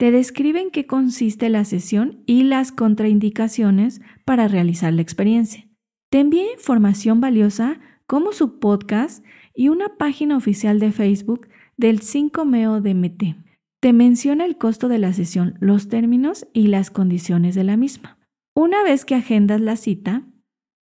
te 0.00 0.10
describen 0.10 0.70
qué 0.70 0.86
consiste 0.86 1.50
la 1.50 1.66
sesión 1.66 2.22
y 2.24 2.44
las 2.44 2.72
contraindicaciones 2.72 4.00
para 4.24 4.48
realizar 4.48 4.94
la 4.94 5.02
experiencia. 5.02 5.68
Te 6.10 6.20
envía 6.20 6.50
información 6.54 7.20
valiosa 7.20 7.78
como 8.06 8.32
su 8.32 8.58
podcast 8.60 9.22
y 9.54 9.68
una 9.68 9.98
página 9.98 10.38
oficial 10.38 10.78
de 10.78 10.90
Facebook 10.90 11.48
del 11.76 12.00
5MEO 12.00 12.80
DMT. 12.80 13.44
Te 13.78 13.92
menciona 13.92 14.46
el 14.46 14.56
costo 14.56 14.88
de 14.88 14.96
la 14.96 15.12
sesión, 15.12 15.58
los 15.60 15.88
términos 15.88 16.48
y 16.54 16.68
las 16.68 16.90
condiciones 16.90 17.54
de 17.54 17.64
la 17.64 17.76
misma. 17.76 18.16
Una 18.54 18.82
vez 18.82 19.04
que 19.04 19.16
agendas 19.16 19.60
la 19.60 19.76
cita, 19.76 20.22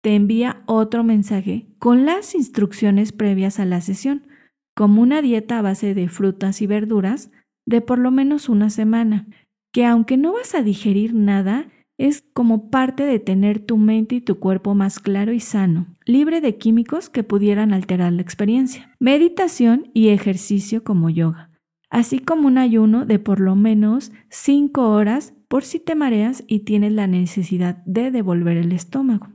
te 0.03 0.15
envía 0.15 0.63
otro 0.67 1.03
mensaje 1.03 1.67
con 1.81 2.07
las 2.07 2.37
instrucciones 2.37 3.11
previas 3.11 3.59
a 3.59 3.65
la 3.65 3.81
sesión, 3.81 4.29
como 4.77 5.03
una 5.03 5.21
dieta 5.21 5.59
a 5.59 5.63
base 5.63 5.95
de 5.95 6.09
frutas 6.09 6.63
y 6.63 6.69
verduras, 6.69 7.33
de 7.71 7.81
por 7.81 7.99
lo 7.99 8.11
menos 8.11 8.49
una 8.49 8.69
semana, 8.69 9.29
que 9.73 9.87
aunque 9.87 10.17
no 10.17 10.33
vas 10.33 10.57
a 10.57 10.63
digerir 10.63 11.15
nada, 11.15 11.69
es 11.99 12.25
como 12.33 12.69
parte 12.69 13.05
de 13.05 13.21
tener 13.21 13.61
tu 13.61 13.77
mente 13.77 14.17
y 14.17 14.21
tu 14.21 14.41
cuerpo 14.41 14.75
más 14.75 14.99
claro 14.99 15.33
y 15.33 15.39
sano, 15.39 15.87
libre 16.05 16.41
de 16.41 16.57
químicos 16.57 17.09
que 17.09 17.23
pudieran 17.23 17.73
alterar 17.73 18.13
la 18.13 18.23
experiencia. 18.23 18.93
Meditación 18.99 19.91
y 19.95 20.09
ejercicio 20.09 20.83
como 20.83 21.11
yoga, 21.11 21.51
así 21.91 22.19
como 22.19 22.49
un 22.49 22.59
ayuno 22.59 23.07
de 23.07 23.21
por 23.21 23.39
lo 23.39 23.55
menos 23.55 24.11
5 24.31 24.91
horas 24.91 25.35
por 25.47 25.63
si 25.63 25.79
te 25.79 25.95
mareas 25.95 26.43
y 26.49 26.61
tienes 26.61 26.93
la 26.93 27.07
necesidad 27.07 27.85
de 27.85 28.11
devolver 28.11 28.57
el 28.57 28.73
estómago. 28.73 29.29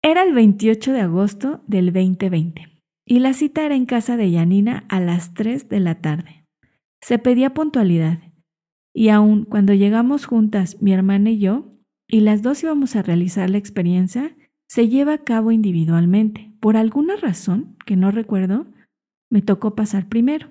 Era 0.00 0.22
el 0.22 0.32
28 0.32 0.92
de 0.92 1.00
agosto 1.02 1.62
del 1.66 1.92
2020 1.92 2.82
y 3.04 3.18
la 3.18 3.34
cita 3.34 3.66
era 3.66 3.74
en 3.74 3.84
casa 3.84 4.16
de 4.16 4.30
Yanina 4.30 4.84
a 4.88 5.00
las 5.00 5.34
3 5.34 5.68
de 5.68 5.80
la 5.80 5.96
tarde. 5.96 6.37
Se 7.00 7.18
pedía 7.18 7.54
puntualidad. 7.54 8.20
Y 8.94 9.10
aun 9.10 9.44
cuando 9.44 9.74
llegamos 9.74 10.26
juntas, 10.26 10.80
mi 10.80 10.92
hermana 10.92 11.30
y 11.30 11.38
yo, 11.38 11.72
y 12.08 12.20
las 12.20 12.42
dos 12.42 12.62
íbamos 12.62 12.96
a 12.96 13.02
realizar 13.02 13.50
la 13.50 13.58
experiencia, 13.58 14.36
se 14.66 14.88
lleva 14.88 15.14
a 15.14 15.24
cabo 15.24 15.50
individualmente. 15.52 16.52
Por 16.60 16.76
alguna 16.76 17.16
razón, 17.16 17.76
que 17.86 17.96
no 17.96 18.10
recuerdo, 18.10 18.66
me 19.30 19.42
tocó 19.42 19.74
pasar 19.74 20.08
primero. 20.08 20.48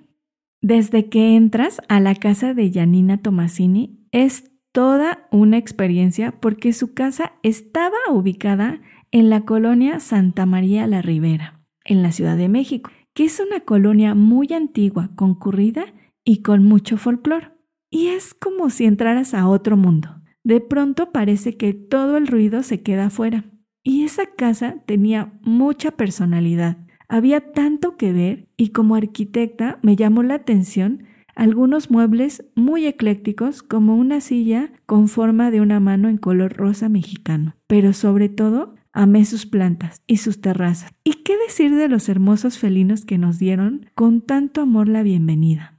Desde 0.62 1.10
que 1.10 1.36
entras 1.36 1.82
a 1.88 2.00
la 2.00 2.16
casa 2.16 2.54
de 2.54 2.72
Janina 2.72 3.18
Tomasini, 3.18 4.08
es 4.12 4.51
toda 4.72 5.27
una 5.32 5.58
experiencia 5.58 6.39
porque 6.39 6.74
su 6.74 6.94
casa 6.94 7.34
estaba 7.44 7.98
ubicada 8.12 8.82
en 9.12 9.30
la 9.30 9.42
colonia 9.42 10.00
Santa 10.00 10.46
María 10.46 10.88
la 10.88 11.01
Ribera, 11.01 11.62
en 11.86 12.01
la 12.01 12.12
Ciudad 12.12 12.38
de 12.38 12.50
México, 12.50 12.92
que 13.13 13.25
es 13.25 13.39
una 13.39 13.62
colonia 13.62 14.16
muy 14.16 14.54
antigua, 14.54 15.10
concurrida 15.16 15.86
y 16.27 16.41
con 16.41 16.65
mucho 16.65 16.98
folclore. 16.98 17.51
Y 17.89 18.07
es 18.07 18.34
como 18.34 18.69
si 18.69 18.84
entraras 18.84 19.34
a 19.34 19.48
otro 19.48 19.77
mundo. 19.77 20.22
De 20.43 20.60
pronto 20.60 21.13
parece 21.13 21.55
que 21.55 21.74
todo 21.74 22.17
el 22.17 22.27
ruido 22.27 22.63
se 22.63 22.84
queda 22.84 23.05
afuera. 23.05 23.46
Y 23.81 24.03
esa 24.03 24.25
casa 24.36 24.84
tenía 24.86 25.31
mucha 25.41 25.91
personalidad. 25.91 26.79
Había 27.07 27.53
tanto 27.53 27.96
que 27.96 28.12
ver 28.12 28.50
y 28.57 28.69
como 28.69 28.96
arquitecta 28.96 29.79
me 29.81 29.96
llamó 29.96 30.22
la 30.22 30.36
atención 30.36 31.05
algunos 31.34 31.91
muebles 31.91 32.43
muy 32.55 32.88
eclécticos 32.88 33.63
como 33.63 33.96
una 33.96 34.19
silla 34.19 34.74
con 34.86 35.07
forma 35.07 35.50
de 35.50 35.62
una 35.62 35.79
mano 35.79 36.10
en 36.10 36.17
color 36.17 36.57
rosa 36.57 36.89
mexicano. 36.89 37.55
Pero 37.67 37.93
sobre 37.93 38.27
todo 38.27 38.75
amé 38.91 39.24
sus 39.24 39.46
plantas 39.46 40.01
y 40.05 40.17
sus 40.17 40.41
terrazas. 40.41 40.91
¿Y 41.05 41.24
qué 41.24 41.38
decir 41.38 41.74
de 41.74 41.88
los 41.88 42.10
hermosos 42.10 42.57
felinos 42.57 43.05
que 43.05 43.17
nos 43.17 43.39
dieron 43.39 43.86
con 43.96 44.19
tanto 44.19 44.60
amor 44.60 44.89
la 44.89 45.03
bienvenida? 45.03 45.76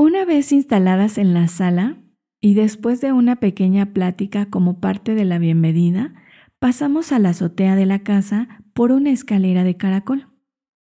Una 0.00 0.24
vez 0.24 0.50
instaladas 0.50 1.18
en 1.18 1.34
la 1.34 1.46
sala 1.46 1.98
y 2.40 2.54
después 2.54 3.02
de 3.02 3.12
una 3.12 3.36
pequeña 3.36 3.92
plática 3.92 4.46
como 4.46 4.80
parte 4.80 5.14
de 5.14 5.26
la 5.26 5.38
bienvenida, 5.38 6.14
pasamos 6.58 7.12
a 7.12 7.18
la 7.18 7.28
azotea 7.28 7.76
de 7.76 7.84
la 7.84 7.98
casa 7.98 8.62
por 8.72 8.92
una 8.92 9.10
escalera 9.10 9.62
de 9.62 9.76
caracol. 9.76 10.28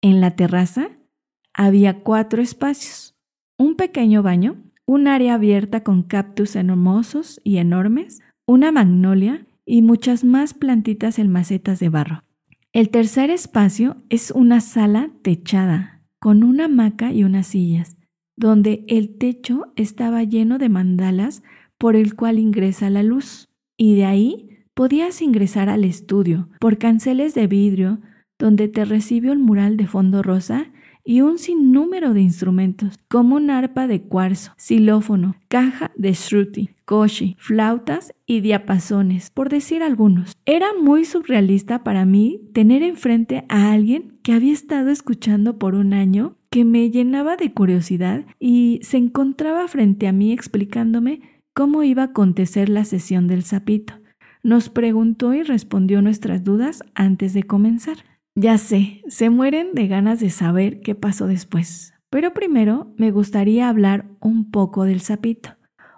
En 0.02 0.22
la 0.22 0.36
terraza 0.36 0.92
había 1.52 2.02
cuatro 2.02 2.44
espacios, 2.44 3.16
un 3.58 3.76
pequeño 3.76 4.22
baño, 4.22 4.62
un 4.86 5.08
área 5.08 5.34
abierta 5.34 5.84
con 5.84 6.04
cactus 6.04 6.56
hermosos 6.56 7.42
y 7.44 7.58
enormes, 7.58 8.22
una 8.46 8.72
magnolia 8.72 9.48
y 9.66 9.82
muchas 9.82 10.24
más 10.24 10.54
plantitas 10.54 11.18
en 11.18 11.32
macetas 11.32 11.80
de 11.80 11.90
barro. 11.90 12.24
El 12.72 12.90
tercer 12.90 13.32
espacio 13.32 13.98
es 14.10 14.30
una 14.30 14.62
sala 14.62 15.10
techada, 15.24 16.04
con 16.20 16.44
una 16.44 16.66
hamaca 16.66 17.12
y 17.12 17.24
unas 17.24 17.48
sillas 17.48 17.98
donde 18.42 18.84
el 18.88 19.18
techo 19.18 19.72
estaba 19.76 20.24
lleno 20.24 20.58
de 20.58 20.68
mandalas 20.68 21.44
por 21.78 21.96
el 21.96 22.16
cual 22.16 22.40
ingresa 22.40 22.90
la 22.90 23.04
luz. 23.04 23.50
Y 23.78 23.96
de 23.96 24.06
ahí 24.06 24.50
podías 24.74 25.22
ingresar 25.22 25.70
al 25.70 25.86
estudio 25.86 26.50
por 26.60 26.80
canceles 26.80 27.36
de 27.36 27.46
vidrio 27.46 28.00
donde 28.40 28.68
te 28.68 28.84
recibe 28.84 29.30
un 29.30 29.44
mural 29.44 29.78
de 29.78 29.86
fondo 29.86 30.24
rosa 30.24 30.72
y 31.04 31.22
un 31.22 31.38
sinnúmero 31.38 32.14
de 32.16 32.22
instrumentos, 32.22 32.98
como 33.08 33.36
un 33.36 33.52
arpa 33.52 33.86
de 33.86 34.02
cuarzo, 34.02 34.54
xilófono, 34.58 35.36
caja 35.48 35.92
de 35.96 36.14
shruti, 36.14 36.72
koshi, 36.86 37.36
flautas 37.38 38.14
y 38.26 38.42
diapasones, 38.42 39.30
por 39.30 39.50
decir 39.50 39.84
algunos. 39.84 40.36
Era 40.46 40.68
muy 40.82 41.06
surrealista 41.06 41.84
para 41.84 42.06
mí 42.06 42.42
tener 42.54 42.82
enfrente 42.82 43.46
a 43.50 43.72
alguien 43.72 44.20
que 44.24 44.34
había 44.34 44.54
estado 44.54 44.90
escuchando 44.90 45.60
por 45.60 45.76
un 45.76 45.94
año 45.94 46.38
que 46.52 46.66
me 46.66 46.92
llenaba 46.92 47.38
de 47.38 47.54
curiosidad 47.54 48.26
y 48.38 48.82
se 48.84 48.98
encontraba 48.98 49.68
frente 49.70 50.08
a 50.08 50.12
mí 50.12 50.34
explicándome 50.34 51.22
cómo 51.54 51.82
iba 51.82 52.04
a 52.04 52.08
acontecer 52.08 52.68
la 52.68 52.84
sesión 52.84 53.28
del 53.28 53.44
sapito. 53.44 53.94
Nos 54.44 54.70
preguntó 54.70 55.34
y 55.34 55.44
respondió 55.44 56.02
nuestras 56.02 56.44
dudas 56.44 56.84
antes 56.94 57.34
de 57.34 57.44
comenzar. 57.44 57.98
Ya 58.36 58.58
sé, 58.58 59.02
se 59.08 59.30
mueren 59.30 59.74
de 59.74 59.88
ganas 59.88 60.20
de 60.20 60.30
saber 60.30 60.82
qué 60.82 60.94
pasó 60.94 61.26
después, 61.26 61.94
pero 62.10 62.34
primero 62.34 62.94
me 62.98 63.12
gustaría 63.12 63.70
hablar 63.70 64.06
un 64.20 64.52
poco 64.52 64.84
del 64.84 65.00
sapito, 65.00 65.52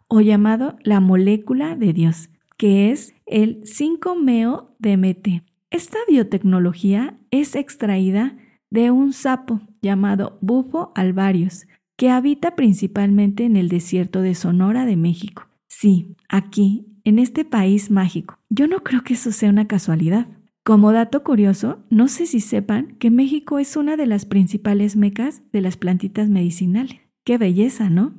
o 0.08 0.22
llamado 0.22 0.78
la 0.84 1.00
molécula 1.00 1.76
de 1.76 1.94
Dios, 1.94 2.30
que 2.58 2.92
es 2.92 3.16
el 3.26 3.64
5-meo-DMT. 3.64 5.44
Esta 5.72 5.98
biotecnología 6.08 7.18
es 7.32 7.56
extraída 7.56 8.38
de 8.74 8.89
un 8.89 9.13
sapo 9.13 9.62
llamado 9.84 10.39
Bufo 10.42 10.92
alvarius, 10.96 11.68
que 11.96 12.10
habita 12.10 12.56
principalmente 12.56 13.46
en 13.46 13.56
el 13.56 13.70
desierto 13.70 14.24
de 14.24 14.34
Sonora 14.34 14.88
de 14.88 14.98
México. 14.98 15.48
Sí, 15.68 16.15
aquí, 16.27 16.88
en 17.03 17.20
este 17.20 17.46
país 17.46 17.92
mágico. 17.92 18.39
Yo 18.50 18.68
no 18.68 18.80
creo 18.80 19.03
que 19.03 19.13
eso 19.13 19.32
sea 19.32 19.51
una 19.51 19.68
casualidad. 19.68 20.27
Como 20.63 20.92
dato 20.92 21.24
curioso, 21.24 21.84
no 21.92 22.08
sé 22.08 22.25
si 22.25 22.39
sepan 22.39 22.96
que 22.98 23.12
México 23.12 23.60
es 23.60 23.77
una 23.77 23.96
de 23.96 24.08
las 24.08 24.25
principales 24.25 24.96
mecas 24.96 25.44
de 25.51 25.62
las 25.62 25.77
plantitas 25.77 26.30
medicinales. 26.30 26.98
¡Qué 27.24 27.38
belleza, 27.38 27.92
¿no? 27.92 28.15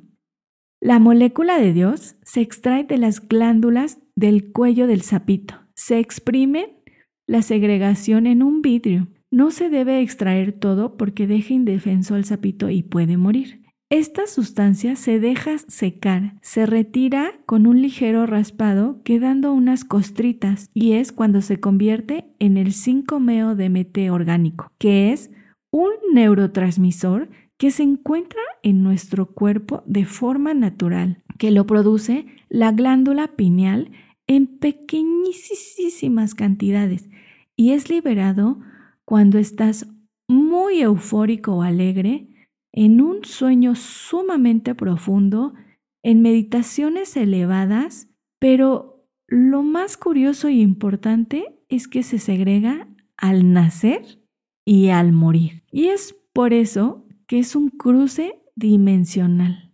La 0.80 1.00
molécula 1.00 1.58
de 1.58 1.72
Dios 1.72 2.14
se 2.22 2.42
extrae 2.42 2.84
de 2.84 2.98
las 2.98 3.26
glándulas 3.26 3.98
del 4.14 4.52
cuello 4.52 4.86
del 4.86 5.02
sapito. 5.02 5.54
Se 5.74 5.98
exprime 5.98 6.80
la 7.26 7.42
segregación 7.42 8.28
en 8.28 8.42
un 8.42 8.62
vidrio. 8.62 9.08
No 9.34 9.50
se 9.50 9.68
debe 9.68 10.00
extraer 10.00 10.52
todo 10.52 10.96
porque 10.96 11.26
deja 11.26 11.54
indefenso 11.54 12.14
al 12.14 12.24
sapito 12.24 12.70
y 12.70 12.84
puede 12.84 13.16
morir. 13.16 13.62
Esta 13.90 14.28
sustancia 14.28 14.94
se 14.94 15.18
deja 15.18 15.58
secar, 15.58 16.38
se 16.40 16.66
retira 16.66 17.32
con 17.44 17.66
un 17.66 17.82
ligero 17.82 18.26
raspado 18.26 19.02
quedando 19.02 19.52
unas 19.52 19.82
costritas 19.84 20.70
y 20.72 20.92
es 20.92 21.10
cuando 21.10 21.40
se 21.40 21.58
convierte 21.58 22.26
en 22.38 22.56
el 22.56 22.68
5-meo-DMT 22.68 24.08
orgánico, 24.12 24.70
que 24.78 25.12
es 25.12 25.32
un 25.72 25.90
neurotransmisor 26.12 27.28
que 27.56 27.72
se 27.72 27.82
encuentra 27.82 28.40
en 28.62 28.84
nuestro 28.84 29.34
cuerpo 29.34 29.82
de 29.84 30.04
forma 30.04 30.54
natural, 30.54 31.24
que 31.38 31.50
lo 31.50 31.66
produce 31.66 32.26
la 32.48 32.70
glándula 32.70 33.34
pineal 33.34 33.90
en 34.28 34.46
pequeñísimas 34.46 36.36
cantidades 36.36 37.10
y 37.56 37.72
es 37.72 37.90
liberado 37.90 38.60
cuando 39.04 39.38
estás 39.38 39.86
muy 40.28 40.80
eufórico 40.80 41.56
o 41.56 41.62
alegre, 41.62 42.28
en 42.72 43.00
un 43.00 43.24
sueño 43.24 43.74
sumamente 43.76 44.74
profundo, 44.74 45.54
en 46.02 46.22
meditaciones 46.22 47.16
elevadas, 47.16 48.08
pero 48.40 49.06
lo 49.28 49.62
más 49.62 49.96
curioso 49.96 50.48
y 50.48 50.60
importante 50.60 51.60
es 51.68 51.88
que 51.88 52.02
se 52.02 52.18
segrega 52.18 52.88
al 53.16 53.52
nacer 53.52 54.20
y 54.66 54.88
al 54.88 55.12
morir. 55.12 55.62
Y 55.70 55.86
es 55.86 56.16
por 56.32 56.52
eso 56.52 57.06
que 57.26 57.38
es 57.38 57.54
un 57.54 57.70
cruce 57.70 58.42
dimensional. 58.56 59.72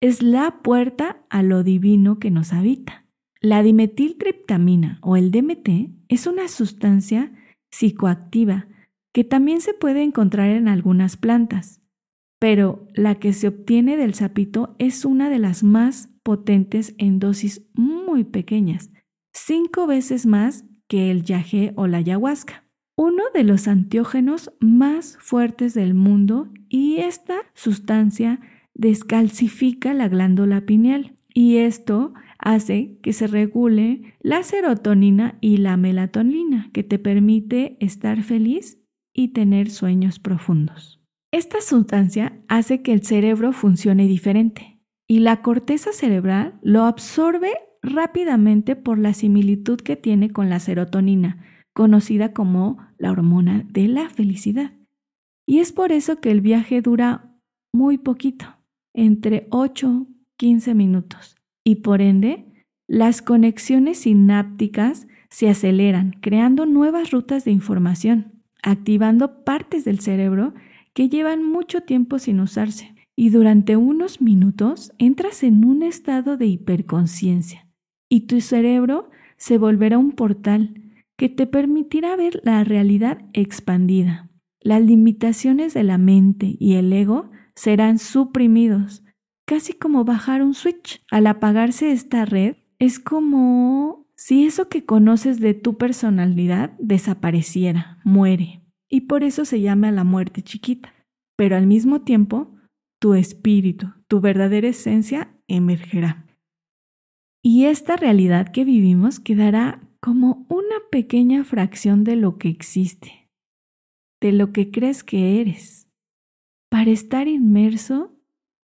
Es 0.00 0.22
la 0.22 0.62
puerta 0.62 1.24
a 1.30 1.42
lo 1.42 1.62
divino 1.62 2.18
que 2.18 2.30
nos 2.30 2.52
habita. 2.52 3.06
La 3.40 3.62
dimetiltriptamina 3.62 4.98
o 5.02 5.16
el 5.16 5.30
DMT 5.30 5.90
es 6.08 6.26
una 6.26 6.48
sustancia 6.48 7.32
psicoactiva 7.70 8.66
que 9.12 9.24
también 9.24 9.60
se 9.60 9.74
puede 9.74 10.02
encontrar 10.02 10.50
en 10.50 10.68
algunas 10.68 11.16
plantas, 11.16 11.80
pero 12.38 12.86
la 12.94 13.16
que 13.16 13.32
se 13.32 13.48
obtiene 13.48 13.96
del 13.96 14.14
sapito 14.14 14.74
es 14.78 15.04
una 15.04 15.28
de 15.28 15.38
las 15.38 15.62
más 15.62 16.10
potentes 16.22 16.94
en 16.98 17.18
dosis 17.18 17.68
muy 17.74 18.24
pequeñas, 18.24 18.90
cinco 19.32 19.86
veces 19.86 20.26
más 20.26 20.64
que 20.88 21.10
el 21.10 21.22
yagé 21.22 21.72
o 21.76 21.86
la 21.86 21.98
ayahuasca. 21.98 22.64
Uno 22.96 23.22
de 23.32 23.44
los 23.44 23.68
antiógenos 23.68 24.52
más 24.60 25.16
fuertes 25.20 25.74
del 25.74 25.94
mundo 25.94 26.48
y 26.68 26.98
esta 26.98 27.36
sustancia 27.54 28.40
descalcifica 28.74 29.94
la 29.94 30.08
glándula 30.08 30.62
pineal 30.62 31.16
y 31.32 31.58
esto 31.58 32.12
hace 32.38 32.98
que 33.02 33.12
se 33.12 33.26
regule 33.26 34.14
la 34.20 34.42
serotonina 34.42 35.38
y 35.40 35.58
la 35.58 35.76
melatonina, 35.76 36.70
que 36.72 36.82
te 36.82 36.98
permite 36.98 37.76
estar 37.80 38.22
feliz 38.22 38.79
y 39.20 39.28
tener 39.28 39.70
sueños 39.70 40.18
profundos. 40.18 40.98
Esta 41.30 41.60
sustancia 41.60 42.40
hace 42.48 42.80
que 42.80 42.92
el 42.92 43.04
cerebro 43.04 43.52
funcione 43.52 44.06
diferente 44.06 44.80
y 45.06 45.18
la 45.18 45.42
corteza 45.42 45.92
cerebral 45.92 46.58
lo 46.62 46.84
absorbe 46.84 47.52
rápidamente 47.82 48.76
por 48.76 48.98
la 48.98 49.12
similitud 49.12 49.78
que 49.78 49.96
tiene 49.96 50.30
con 50.30 50.48
la 50.48 50.58
serotonina, 50.58 51.44
conocida 51.74 52.32
como 52.32 52.78
la 52.96 53.12
hormona 53.12 53.64
de 53.68 53.88
la 53.88 54.08
felicidad. 54.08 54.72
Y 55.46 55.58
es 55.58 55.72
por 55.72 55.92
eso 55.92 56.20
que 56.20 56.30
el 56.30 56.40
viaje 56.40 56.80
dura 56.80 57.36
muy 57.72 57.98
poquito, 57.98 58.46
entre 58.94 59.46
8 59.50 60.06
15 60.38 60.74
minutos 60.74 61.36
y 61.64 61.76
por 61.76 62.00
ende 62.00 62.64
las 62.88 63.20
conexiones 63.20 63.98
sinápticas 63.98 65.06
se 65.28 65.50
aceleran, 65.50 66.16
creando 66.22 66.64
nuevas 66.64 67.10
rutas 67.10 67.44
de 67.44 67.50
información, 67.50 68.29
activando 68.62 69.44
partes 69.44 69.84
del 69.84 70.00
cerebro 70.00 70.54
que 70.94 71.08
llevan 71.08 71.44
mucho 71.44 71.82
tiempo 71.82 72.18
sin 72.18 72.40
usarse. 72.40 72.94
Y 73.16 73.30
durante 73.30 73.76
unos 73.76 74.20
minutos 74.20 74.92
entras 74.98 75.42
en 75.42 75.64
un 75.64 75.82
estado 75.82 76.36
de 76.36 76.46
hiperconciencia 76.46 77.66
y 78.10 78.26
tu 78.26 78.42
cerebro 78.42 79.08
se 79.36 79.56
volverá 79.56 79.96
un 79.96 80.12
portal 80.12 80.74
que 81.16 81.30
te 81.30 81.46
permitirá 81.46 82.16
ver 82.16 82.40
la 82.44 82.62
realidad 82.64 83.24
expandida. 83.32 84.28
Las 84.60 84.82
limitaciones 84.82 85.72
de 85.72 85.84
la 85.84 85.96
mente 85.96 86.56
y 86.58 86.74
el 86.74 86.92
ego 86.92 87.30
serán 87.54 87.98
suprimidos 87.98 89.02
casi 89.46 89.72
como 89.72 90.04
bajar 90.04 90.42
un 90.42 90.54
switch. 90.54 91.02
Al 91.10 91.26
apagarse 91.26 91.92
esta 91.92 92.24
red, 92.24 92.56
es 92.78 92.98
como 92.98 93.99
si 94.20 94.44
eso 94.44 94.68
que 94.68 94.84
conoces 94.84 95.40
de 95.40 95.54
tu 95.54 95.78
personalidad 95.78 96.72
desapareciera, 96.78 97.98
muere. 98.04 98.60
Y 98.86 99.02
por 99.02 99.24
eso 99.24 99.46
se 99.46 99.62
llama 99.62 99.90
la 99.92 100.04
muerte 100.04 100.42
chiquita. 100.42 100.92
Pero 101.38 101.56
al 101.56 101.66
mismo 101.66 102.02
tiempo, 102.02 102.54
tu 103.00 103.14
espíritu, 103.14 103.94
tu 104.08 104.20
verdadera 104.20 104.68
esencia 104.68 105.34
emergerá. 105.48 106.26
Y 107.42 107.64
esta 107.64 107.96
realidad 107.96 108.52
que 108.52 108.64
vivimos 108.64 109.20
quedará 109.20 109.80
como 110.00 110.44
una 110.50 110.76
pequeña 110.90 111.42
fracción 111.42 112.04
de 112.04 112.16
lo 112.16 112.36
que 112.36 112.50
existe, 112.50 113.30
de 114.20 114.32
lo 114.32 114.52
que 114.52 114.70
crees 114.70 115.02
que 115.02 115.40
eres, 115.40 115.88
para 116.68 116.90
estar 116.90 117.26
inmerso 117.26 118.14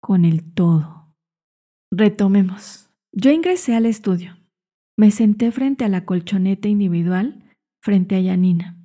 con 0.03 0.27
el 0.27 0.53
todo. 0.53 1.17
Retomemos. 1.91 2.91
Yo 3.13 3.31
ingresé 3.31 3.75
al 3.75 3.87
estudio. 3.87 4.40
Me 5.01 5.11
senté 5.11 5.51
frente 5.51 5.87
a 5.87 5.89
la 5.89 6.05
colchoneta 6.05 6.69
individual, 6.69 7.43
frente 7.83 8.17
a 8.17 8.21
Yanina. 8.21 8.77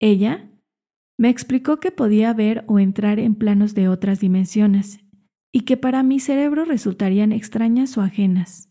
Ella 0.00 0.48
me 1.18 1.28
explicó 1.28 1.80
que 1.80 1.90
podía 1.90 2.32
ver 2.32 2.64
o 2.66 2.78
entrar 2.78 3.18
en 3.18 3.34
planos 3.34 3.74
de 3.74 3.88
otras 3.88 4.20
dimensiones 4.20 5.00
y 5.52 5.66
que 5.66 5.76
para 5.76 6.02
mi 6.02 6.18
cerebro 6.18 6.64
resultarían 6.64 7.32
extrañas 7.32 7.98
o 7.98 8.00
ajenas, 8.00 8.70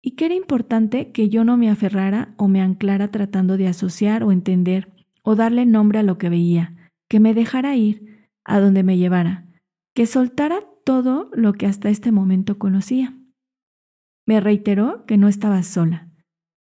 y 0.00 0.12
que 0.12 0.26
era 0.26 0.36
importante 0.36 1.10
que 1.10 1.28
yo 1.28 1.42
no 1.42 1.56
me 1.56 1.68
aferrara 1.68 2.32
o 2.36 2.46
me 2.46 2.60
anclara 2.60 3.10
tratando 3.10 3.56
de 3.56 3.66
asociar 3.66 4.22
o 4.22 4.30
entender 4.30 4.92
o 5.24 5.34
darle 5.34 5.66
nombre 5.66 5.98
a 5.98 6.04
lo 6.04 6.16
que 6.16 6.28
veía, 6.28 6.92
que 7.08 7.18
me 7.18 7.34
dejara 7.34 7.74
ir 7.74 8.28
a 8.44 8.60
donde 8.60 8.84
me 8.84 8.98
llevara, 8.98 9.48
que 9.96 10.06
soltara 10.06 10.60
todo 10.84 11.28
lo 11.32 11.54
que 11.54 11.66
hasta 11.66 11.90
este 11.90 12.12
momento 12.12 12.56
conocía. 12.56 13.18
Me 14.32 14.40
reiteró 14.40 15.04
que 15.04 15.18
no 15.18 15.28
estaba 15.28 15.62
sola, 15.62 16.08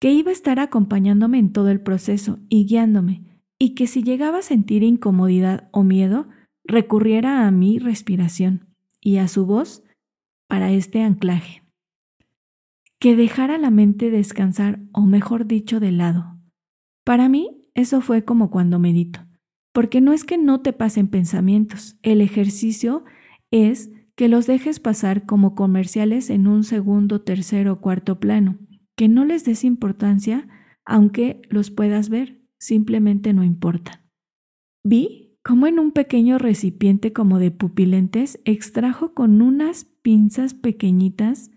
que 0.00 0.10
iba 0.10 0.30
a 0.30 0.32
estar 0.32 0.58
acompañándome 0.58 1.38
en 1.38 1.52
todo 1.52 1.68
el 1.68 1.82
proceso 1.82 2.38
y 2.48 2.64
guiándome, 2.64 3.42
y 3.58 3.74
que 3.74 3.86
si 3.86 4.02
llegaba 4.02 4.38
a 4.38 4.42
sentir 4.42 4.82
incomodidad 4.82 5.68
o 5.70 5.82
miedo, 5.82 6.26
recurriera 6.64 7.46
a 7.46 7.50
mi 7.50 7.78
respiración 7.78 8.74
y 8.98 9.18
a 9.18 9.28
su 9.28 9.44
voz 9.44 9.84
para 10.48 10.72
este 10.72 11.02
anclaje. 11.02 11.62
Que 12.98 13.14
dejara 13.14 13.58
la 13.58 13.70
mente 13.70 14.10
descansar, 14.10 14.80
o 14.94 15.02
mejor 15.02 15.44
dicho, 15.44 15.80
de 15.80 15.92
lado. 15.92 16.38
Para 17.04 17.28
mí, 17.28 17.68
eso 17.74 18.00
fue 18.00 18.24
como 18.24 18.50
cuando 18.50 18.78
medito, 18.78 19.20
porque 19.74 20.00
no 20.00 20.14
es 20.14 20.24
que 20.24 20.38
no 20.38 20.62
te 20.62 20.72
pasen 20.72 21.08
pensamientos, 21.08 21.98
el 22.00 22.22
ejercicio 22.22 23.04
es 23.50 23.90
que 24.20 24.28
los 24.28 24.46
dejes 24.46 24.80
pasar 24.80 25.24
como 25.24 25.54
comerciales 25.54 26.28
en 26.28 26.46
un 26.46 26.62
segundo, 26.62 27.22
tercero 27.22 27.72
o 27.72 27.80
cuarto 27.80 28.20
plano, 28.20 28.58
que 28.94 29.08
no 29.08 29.24
les 29.24 29.46
des 29.46 29.64
importancia, 29.64 30.46
aunque 30.84 31.40
los 31.48 31.70
puedas 31.70 32.10
ver, 32.10 32.38
simplemente 32.58 33.32
no 33.32 33.44
importa. 33.44 34.04
Vi 34.84 35.38
como 35.42 35.66
en 35.66 35.78
un 35.78 35.92
pequeño 35.92 36.36
recipiente 36.36 37.14
como 37.14 37.38
de 37.38 37.50
pupilentes, 37.50 38.42
extrajo 38.44 39.14
con 39.14 39.40
unas 39.40 39.86
pinzas 40.02 40.52
pequeñitas 40.52 41.50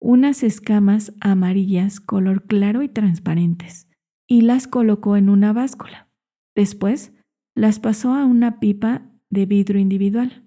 unas 0.00 0.42
escamas 0.42 1.12
amarillas 1.20 2.00
color 2.00 2.46
claro 2.46 2.80
y 2.82 2.88
transparentes 2.88 3.90
y 4.26 4.40
las 4.40 4.66
colocó 4.66 5.18
en 5.18 5.28
una 5.28 5.52
báscula. 5.52 6.08
Después 6.54 7.12
las 7.54 7.78
pasó 7.78 8.14
a 8.14 8.24
una 8.24 8.58
pipa 8.58 9.02
de 9.28 9.44
vidrio 9.44 9.80
individual. 9.80 10.45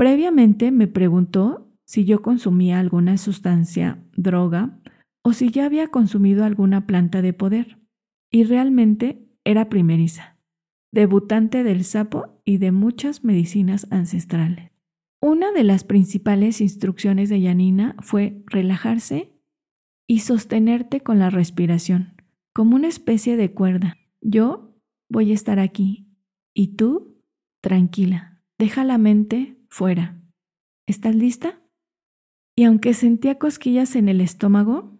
Previamente 0.00 0.70
me 0.70 0.88
preguntó 0.88 1.68
si 1.84 2.06
yo 2.06 2.22
consumía 2.22 2.78
alguna 2.78 3.18
sustancia, 3.18 4.02
droga, 4.16 4.80
o 5.22 5.34
si 5.34 5.50
ya 5.50 5.66
había 5.66 5.88
consumido 5.88 6.46
alguna 6.46 6.86
planta 6.86 7.20
de 7.20 7.34
poder. 7.34 7.78
Y 8.32 8.44
realmente 8.44 9.28
era 9.44 9.68
primeriza, 9.68 10.38
debutante 10.90 11.64
del 11.64 11.84
sapo 11.84 12.40
y 12.46 12.56
de 12.56 12.72
muchas 12.72 13.24
medicinas 13.24 13.86
ancestrales. 13.90 14.70
Una 15.20 15.52
de 15.52 15.64
las 15.64 15.84
principales 15.84 16.62
instrucciones 16.62 17.28
de 17.28 17.42
Yanina 17.42 17.94
fue 18.00 18.42
relajarse 18.46 19.34
y 20.08 20.20
sostenerte 20.20 21.02
con 21.02 21.18
la 21.18 21.28
respiración, 21.28 22.14
como 22.54 22.74
una 22.74 22.88
especie 22.88 23.36
de 23.36 23.52
cuerda. 23.52 23.98
Yo 24.22 24.80
voy 25.10 25.32
a 25.32 25.34
estar 25.34 25.58
aquí 25.58 26.08
y 26.54 26.68
tú, 26.76 27.20
tranquila, 27.60 28.42
deja 28.58 28.82
la 28.82 28.96
mente 28.96 29.59
fuera. 29.70 30.20
¿Estás 30.86 31.14
lista? 31.14 31.60
Y 32.56 32.64
aunque 32.64 32.94
sentía 32.94 33.38
cosquillas 33.38 33.96
en 33.96 34.08
el 34.08 34.20
estómago, 34.20 34.98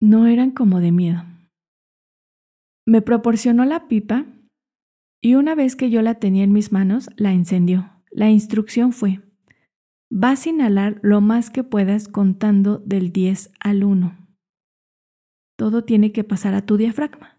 no 0.00 0.26
eran 0.26 0.52
como 0.52 0.80
de 0.80 0.92
miedo. 0.92 1.24
Me 2.86 3.02
proporcionó 3.02 3.64
la 3.64 3.88
pipa 3.88 4.26
y 5.20 5.34
una 5.34 5.54
vez 5.54 5.76
que 5.76 5.90
yo 5.90 6.00
la 6.02 6.14
tenía 6.14 6.44
en 6.44 6.52
mis 6.52 6.72
manos, 6.72 7.10
la 7.16 7.32
encendió. 7.32 7.90
La 8.10 8.30
instrucción 8.30 8.92
fue, 8.92 9.20
vas 10.10 10.46
a 10.46 10.50
inhalar 10.50 10.98
lo 11.02 11.20
más 11.20 11.50
que 11.50 11.64
puedas 11.64 12.08
contando 12.08 12.78
del 12.78 13.12
10 13.12 13.52
al 13.60 13.84
1. 13.84 14.16
Todo 15.58 15.84
tiene 15.84 16.12
que 16.12 16.24
pasar 16.24 16.54
a 16.54 16.64
tu 16.64 16.76
diafragma. 16.76 17.38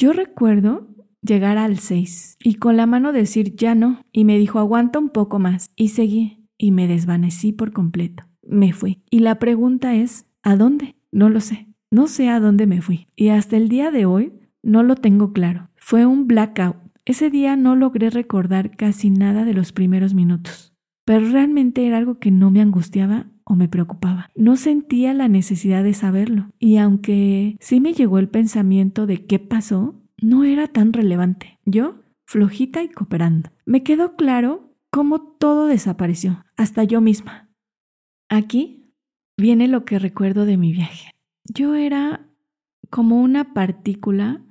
Yo 0.00 0.12
recuerdo 0.12 0.91
llegar 1.22 1.58
al 1.58 1.78
6 1.78 2.36
y 2.42 2.54
con 2.54 2.76
la 2.76 2.86
mano 2.86 3.12
decir 3.12 3.54
ya 3.56 3.74
no 3.74 4.02
y 4.12 4.24
me 4.24 4.38
dijo 4.38 4.58
aguanta 4.58 4.98
un 4.98 5.08
poco 5.08 5.38
más 5.38 5.70
y 5.76 5.88
seguí 5.88 6.48
y 6.58 6.70
me 6.70 6.86
desvanecí 6.86 7.52
por 7.52 7.72
completo. 7.72 8.24
Me 8.46 8.72
fui. 8.72 9.02
Y 9.10 9.20
la 9.20 9.38
pregunta 9.38 9.94
es, 9.94 10.26
¿a 10.42 10.56
dónde? 10.56 10.96
No 11.10 11.28
lo 11.28 11.40
sé. 11.40 11.68
No 11.90 12.06
sé 12.06 12.28
a 12.28 12.40
dónde 12.40 12.66
me 12.66 12.80
fui. 12.80 13.08
Y 13.16 13.28
hasta 13.28 13.56
el 13.56 13.68
día 13.68 13.90
de 13.90 14.06
hoy 14.06 14.32
no 14.62 14.82
lo 14.82 14.96
tengo 14.96 15.32
claro. 15.32 15.70
Fue 15.76 16.06
un 16.06 16.26
blackout. 16.26 16.76
Ese 17.04 17.30
día 17.30 17.56
no 17.56 17.74
logré 17.74 18.10
recordar 18.10 18.76
casi 18.76 19.10
nada 19.10 19.44
de 19.44 19.54
los 19.54 19.72
primeros 19.72 20.14
minutos. 20.14 20.72
Pero 21.04 21.28
realmente 21.28 21.86
era 21.86 21.98
algo 21.98 22.18
que 22.18 22.30
no 22.30 22.50
me 22.50 22.60
angustiaba 22.60 23.26
o 23.44 23.56
me 23.56 23.68
preocupaba. 23.68 24.30
No 24.36 24.56
sentía 24.56 25.12
la 25.14 25.28
necesidad 25.28 25.82
de 25.82 25.94
saberlo. 25.94 26.50
Y 26.60 26.76
aunque 26.76 27.56
sí 27.60 27.80
me 27.80 27.92
llegó 27.92 28.18
el 28.18 28.28
pensamiento 28.28 29.06
de 29.06 29.26
qué 29.26 29.40
pasó, 29.40 30.01
no 30.22 30.44
era 30.44 30.68
tan 30.68 30.92
relevante. 30.92 31.58
Yo, 31.64 32.00
flojita 32.26 32.82
y 32.82 32.88
cooperando. 32.88 33.50
Me 33.66 33.82
quedó 33.82 34.16
claro 34.16 34.74
cómo 34.90 35.20
todo 35.38 35.66
desapareció, 35.66 36.44
hasta 36.56 36.84
yo 36.84 37.00
misma. 37.00 37.50
Aquí 38.28 38.94
viene 39.36 39.68
lo 39.68 39.84
que 39.84 39.98
recuerdo 39.98 40.44
de 40.44 40.56
mi 40.56 40.72
viaje. 40.72 41.10
Yo 41.44 41.74
era 41.74 42.26
como 42.90 43.20
una 43.20 43.52
partícula 43.52 44.42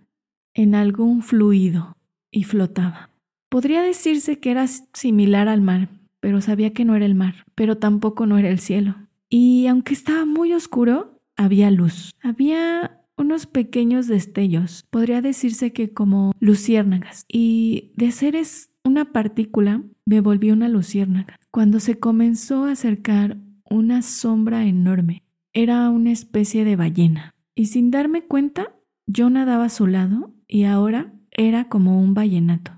en 0.53 0.75
algún 0.75 1.21
fluido 1.21 1.95
y 2.31 2.43
flotaba. 2.43 3.09
Podría 3.49 3.81
decirse 3.81 4.39
que 4.39 4.51
era 4.51 4.67
similar 4.67 5.47
al 5.47 5.61
mar, 5.61 5.89
pero 6.19 6.41
sabía 6.41 6.73
que 6.73 6.85
no 6.85 6.95
era 6.95 7.05
el 7.05 7.15
mar, 7.15 7.45
pero 7.55 7.77
tampoco 7.77 8.25
no 8.25 8.37
era 8.37 8.49
el 8.49 8.59
cielo. 8.59 8.95
Y 9.29 9.67
aunque 9.67 9.93
estaba 9.93 10.25
muy 10.25 10.53
oscuro, 10.53 11.21
había 11.35 11.71
luz. 11.71 12.11
Había 12.21 13.00
unos 13.21 13.45
pequeños 13.45 14.07
destellos, 14.07 14.85
podría 14.89 15.21
decirse 15.21 15.71
que 15.71 15.93
como 15.93 16.33
luciérnagas. 16.39 17.25
Y 17.27 17.93
de 17.95 18.11
ser 18.11 18.35
es 18.35 18.71
una 18.83 19.13
partícula, 19.13 19.83
me 20.05 20.19
volví 20.19 20.51
una 20.51 20.67
luciérnaga. 20.67 21.39
Cuando 21.51 21.79
se 21.79 21.99
comenzó 21.99 22.65
a 22.65 22.71
acercar 22.71 23.37
una 23.69 24.01
sombra 24.01 24.65
enorme, 24.65 25.23
era 25.53 25.89
una 25.89 26.11
especie 26.11 26.65
de 26.65 26.75
ballena. 26.75 27.33
Y 27.55 27.67
sin 27.67 27.91
darme 27.91 28.23
cuenta, 28.23 28.75
yo 29.05 29.29
nadaba 29.29 29.65
a 29.65 29.69
su 29.69 29.87
lado 29.87 30.33
y 30.47 30.63
ahora 30.63 31.13
era 31.31 31.69
como 31.69 32.01
un 32.01 32.13
ballenato, 32.13 32.71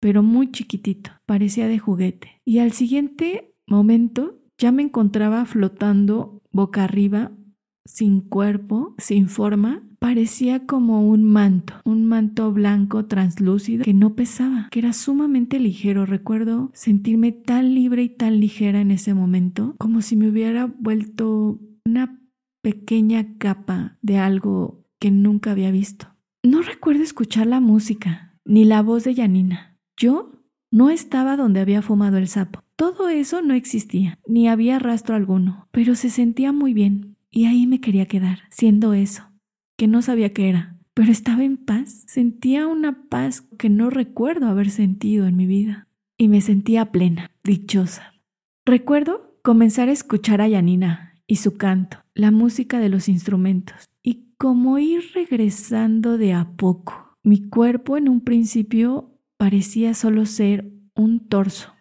pero 0.00 0.22
muy 0.22 0.50
chiquitito, 0.50 1.10
parecía 1.26 1.68
de 1.68 1.78
juguete. 1.78 2.40
Y 2.44 2.58
al 2.58 2.72
siguiente 2.72 3.54
momento 3.66 4.40
ya 4.58 4.72
me 4.72 4.82
encontraba 4.82 5.44
flotando 5.44 6.40
boca 6.50 6.84
arriba 6.84 7.32
sin 7.84 8.20
cuerpo, 8.20 8.94
sin 8.98 9.28
forma, 9.28 9.82
parecía 9.98 10.66
como 10.66 11.08
un 11.08 11.22
manto, 11.24 11.74
un 11.84 12.06
manto 12.06 12.52
blanco 12.52 13.06
translúcido 13.06 13.84
que 13.84 13.94
no 13.94 14.14
pesaba, 14.14 14.68
que 14.70 14.80
era 14.80 14.92
sumamente 14.92 15.58
ligero. 15.60 16.06
Recuerdo 16.06 16.70
sentirme 16.74 17.32
tan 17.32 17.74
libre 17.74 18.02
y 18.02 18.08
tan 18.08 18.40
ligera 18.40 18.80
en 18.80 18.90
ese 18.90 19.14
momento, 19.14 19.74
como 19.78 20.02
si 20.02 20.16
me 20.16 20.28
hubiera 20.28 20.66
vuelto 20.66 21.60
una 21.84 22.20
pequeña 22.62 23.36
capa 23.38 23.98
de 24.02 24.18
algo 24.18 24.84
que 24.98 25.10
nunca 25.10 25.52
había 25.52 25.70
visto. 25.70 26.08
No 26.42 26.62
recuerdo 26.62 27.02
escuchar 27.02 27.46
la 27.46 27.60
música, 27.60 28.38
ni 28.44 28.64
la 28.64 28.82
voz 28.82 29.04
de 29.04 29.14
Yanina. 29.14 29.78
Yo 29.96 30.32
no 30.72 30.90
estaba 30.90 31.36
donde 31.36 31.60
había 31.60 31.82
fumado 31.82 32.16
el 32.16 32.26
sapo. 32.26 32.64
Todo 32.76 33.08
eso 33.08 33.42
no 33.42 33.54
existía, 33.54 34.18
ni 34.26 34.48
había 34.48 34.78
rastro 34.78 35.14
alguno, 35.14 35.68
pero 35.70 35.94
se 35.94 36.10
sentía 36.10 36.50
muy 36.50 36.72
bien, 36.72 37.11
y 37.32 37.46
ahí 37.46 37.66
me 37.66 37.80
quería 37.80 38.06
quedar, 38.06 38.40
siendo 38.50 38.92
eso, 38.92 39.24
que 39.76 39.88
no 39.88 40.02
sabía 40.02 40.30
qué 40.30 40.50
era, 40.50 40.78
pero 40.94 41.10
estaba 41.10 41.42
en 41.42 41.56
paz. 41.56 42.04
Sentía 42.06 42.66
una 42.66 43.08
paz 43.08 43.40
que 43.58 43.70
no 43.70 43.90
recuerdo 43.90 44.46
haber 44.46 44.70
sentido 44.70 45.26
en 45.26 45.36
mi 45.36 45.46
vida. 45.46 45.88
Y 46.18 46.28
me 46.28 46.42
sentía 46.42 46.92
plena, 46.92 47.32
dichosa. 47.42 48.14
Recuerdo 48.64 49.38
comenzar 49.42 49.88
a 49.88 49.92
escuchar 49.92 50.40
a 50.40 50.48
Yanina 50.48 51.14
y 51.26 51.36
su 51.36 51.56
canto, 51.56 51.96
la 52.14 52.30
música 52.30 52.78
de 52.78 52.90
los 52.90 53.08
instrumentos, 53.08 53.88
y 54.02 54.34
como 54.36 54.78
ir 54.78 55.02
regresando 55.14 56.18
de 56.18 56.34
a 56.34 56.52
poco. 56.56 57.16
Mi 57.24 57.48
cuerpo 57.48 57.96
en 57.96 58.08
un 58.08 58.20
principio 58.20 59.18
parecía 59.38 59.94
solo 59.94 60.26
ser 60.26 60.70
un 60.94 61.26
torso, 61.28 61.72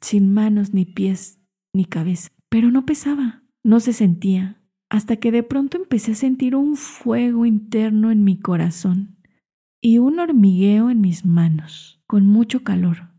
sin 0.00 0.32
manos 0.32 0.74
ni 0.74 0.84
pies 0.84 1.40
ni 1.72 1.86
cabeza, 1.86 2.28
pero 2.48 2.70
no 2.70 2.84
pesaba, 2.84 3.42
no 3.64 3.80
se 3.80 3.92
sentía, 3.92 4.60
hasta 4.90 5.16
que 5.16 5.30
de 5.30 5.42
pronto 5.42 5.76
empecé 5.76 6.12
a 6.12 6.16
sentir 6.16 6.56
un 6.56 6.76
fuego 6.76 7.46
interno 7.46 8.10
en 8.10 8.24
mi 8.24 8.38
corazón 8.38 9.18
y 9.82 9.98
un 9.98 10.18
hormigueo 10.18 10.90
en 10.90 11.00
mis 11.00 11.24
manos, 11.24 12.02
con 12.06 12.26
mucho 12.26 12.64
calor. 12.64 13.10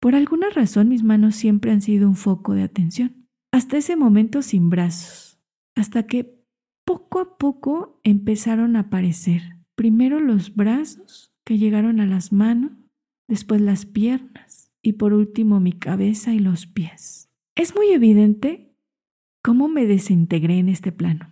Por 0.00 0.14
alguna 0.14 0.50
razón 0.50 0.88
mis 0.88 1.02
manos 1.02 1.34
siempre 1.34 1.72
han 1.72 1.82
sido 1.82 2.08
un 2.08 2.16
foco 2.16 2.54
de 2.54 2.62
atención, 2.62 3.28
hasta 3.52 3.76
ese 3.76 3.96
momento 3.96 4.42
sin 4.42 4.70
brazos, 4.70 5.40
hasta 5.74 6.06
que 6.06 6.42
poco 6.84 7.18
a 7.18 7.36
poco 7.36 8.00
empezaron 8.04 8.76
a 8.76 8.80
aparecer, 8.80 9.56
primero 9.74 10.20
los 10.20 10.54
brazos 10.54 11.32
que 11.44 11.58
llegaron 11.58 12.00
a 12.00 12.06
las 12.06 12.32
manos, 12.32 12.72
después 13.28 13.60
las 13.60 13.86
piernas 13.86 14.72
y 14.82 14.94
por 14.94 15.12
último 15.12 15.58
mi 15.58 15.72
cabeza 15.72 16.32
y 16.32 16.38
los 16.38 16.66
pies. 16.66 17.30
Es 17.56 17.74
muy 17.74 17.88
evidente 17.88 18.65
cómo 19.46 19.68
me 19.68 19.86
desintegré 19.86 20.58
en 20.58 20.68
este 20.68 20.90
plano 20.90 21.30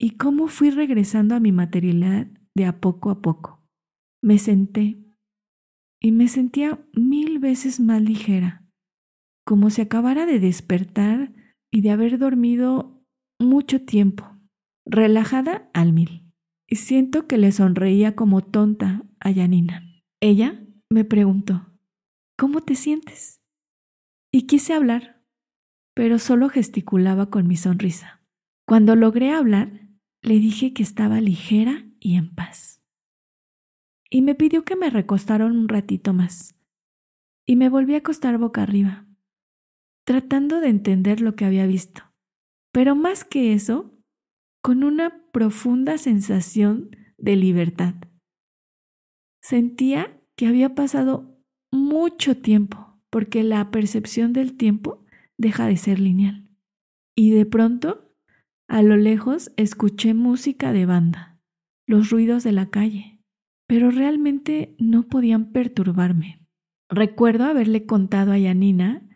y 0.00 0.16
cómo 0.16 0.48
fui 0.48 0.70
regresando 0.70 1.34
a 1.34 1.40
mi 1.40 1.52
materialidad 1.52 2.26
de 2.56 2.64
a 2.64 2.80
poco 2.80 3.10
a 3.10 3.20
poco. 3.20 3.62
Me 4.22 4.38
senté 4.38 5.04
y 6.00 6.10
me 6.10 6.26
sentía 6.26 6.82
mil 6.94 7.38
veces 7.38 7.80
más 7.80 8.00
ligera, 8.00 8.66
como 9.44 9.68
si 9.68 9.82
acabara 9.82 10.24
de 10.24 10.40
despertar 10.40 11.34
y 11.70 11.82
de 11.82 11.90
haber 11.90 12.18
dormido 12.18 13.04
mucho 13.38 13.84
tiempo, 13.84 14.24
relajada 14.86 15.68
al 15.74 15.92
mil. 15.92 16.32
Y 16.66 16.76
siento 16.76 17.26
que 17.26 17.36
le 17.36 17.52
sonreía 17.52 18.16
como 18.16 18.40
tonta 18.40 19.02
a 19.20 19.30
Yanina. 19.30 19.82
Ella 20.22 20.66
me 20.90 21.04
preguntó, 21.04 21.78
¿cómo 22.38 22.62
te 22.62 22.74
sientes? 22.74 23.42
Y 24.32 24.46
quise 24.46 24.72
hablar, 24.72 25.11
pero 25.94 26.18
solo 26.18 26.48
gesticulaba 26.48 27.30
con 27.30 27.46
mi 27.46 27.56
sonrisa. 27.56 28.22
Cuando 28.66 28.96
logré 28.96 29.32
hablar, 29.32 29.70
le 30.22 30.34
dije 30.34 30.72
que 30.72 30.82
estaba 30.82 31.20
ligera 31.20 31.86
y 32.00 32.16
en 32.16 32.34
paz. 32.34 32.82
Y 34.08 34.22
me 34.22 34.34
pidió 34.34 34.64
que 34.64 34.76
me 34.76 34.90
recostara 34.90 35.46
un 35.46 35.68
ratito 35.68 36.12
más. 36.12 36.54
Y 37.46 37.56
me 37.56 37.68
volví 37.68 37.94
a 37.94 37.98
acostar 37.98 38.38
boca 38.38 38.62
arriba, 38.62 39.06
tratando 40.04 40.60
de 40.60 40.68
entender 40.68 41.20
lo 41.20 41.34
que 41.34 41.44
había 41.44 41.66
visto. 41.66 42.02
Pero 42.72 42.94
más 42.94 43.24
que 43.24 43.52
eso, 43.52 43.98
con 44.62 44.84
una 44.84 45.26
profunda 45.32 45.98
sensación 45.98 46.90
de 47.18 47.36
libertad. 47.36 47.94
Sentía 49.42 50.20
que 50.36 50.46
había 50.46 50.74
pasado 50.74 51.36
mucho 51.72 52.36
tiempo, 52.36 53.00
porque 53.10 53.42
la 53.42 53.70
percepción 53.70 54.32
del 54.32 54.56
tiempo 54.56 55.01
deja 55.42 55.66
de 55.66 55.76
ser 55.76 56.00
lineal. 56.00 56.48
Y 57.14 57.32
de 57.32 57.44
pronto, 57.44 58.16
a 58.66 58.80
lo 58.80 58.96
lejos, 58.96 59.52
escuché 59.58 60.14
música 60.14 60.72
de 60.72 60.86
banda, 60.86 61.38
los 61.86 62.08
ruidos 62.08 62.44
de 62.44 62.52
la 62.52 62.70
calle, 62.70 63.22
pero 63.68 63.90
realmente 63.90 64.74
no 64.78 65.02
podían 65.02 65.52
perturbarme. 65.52 66.46
Recuerdo 66.88 67.44
haberle 67.44 67.84
contado 67.84 68.32
a 68.32 68.38
Yanina 68.38 69.06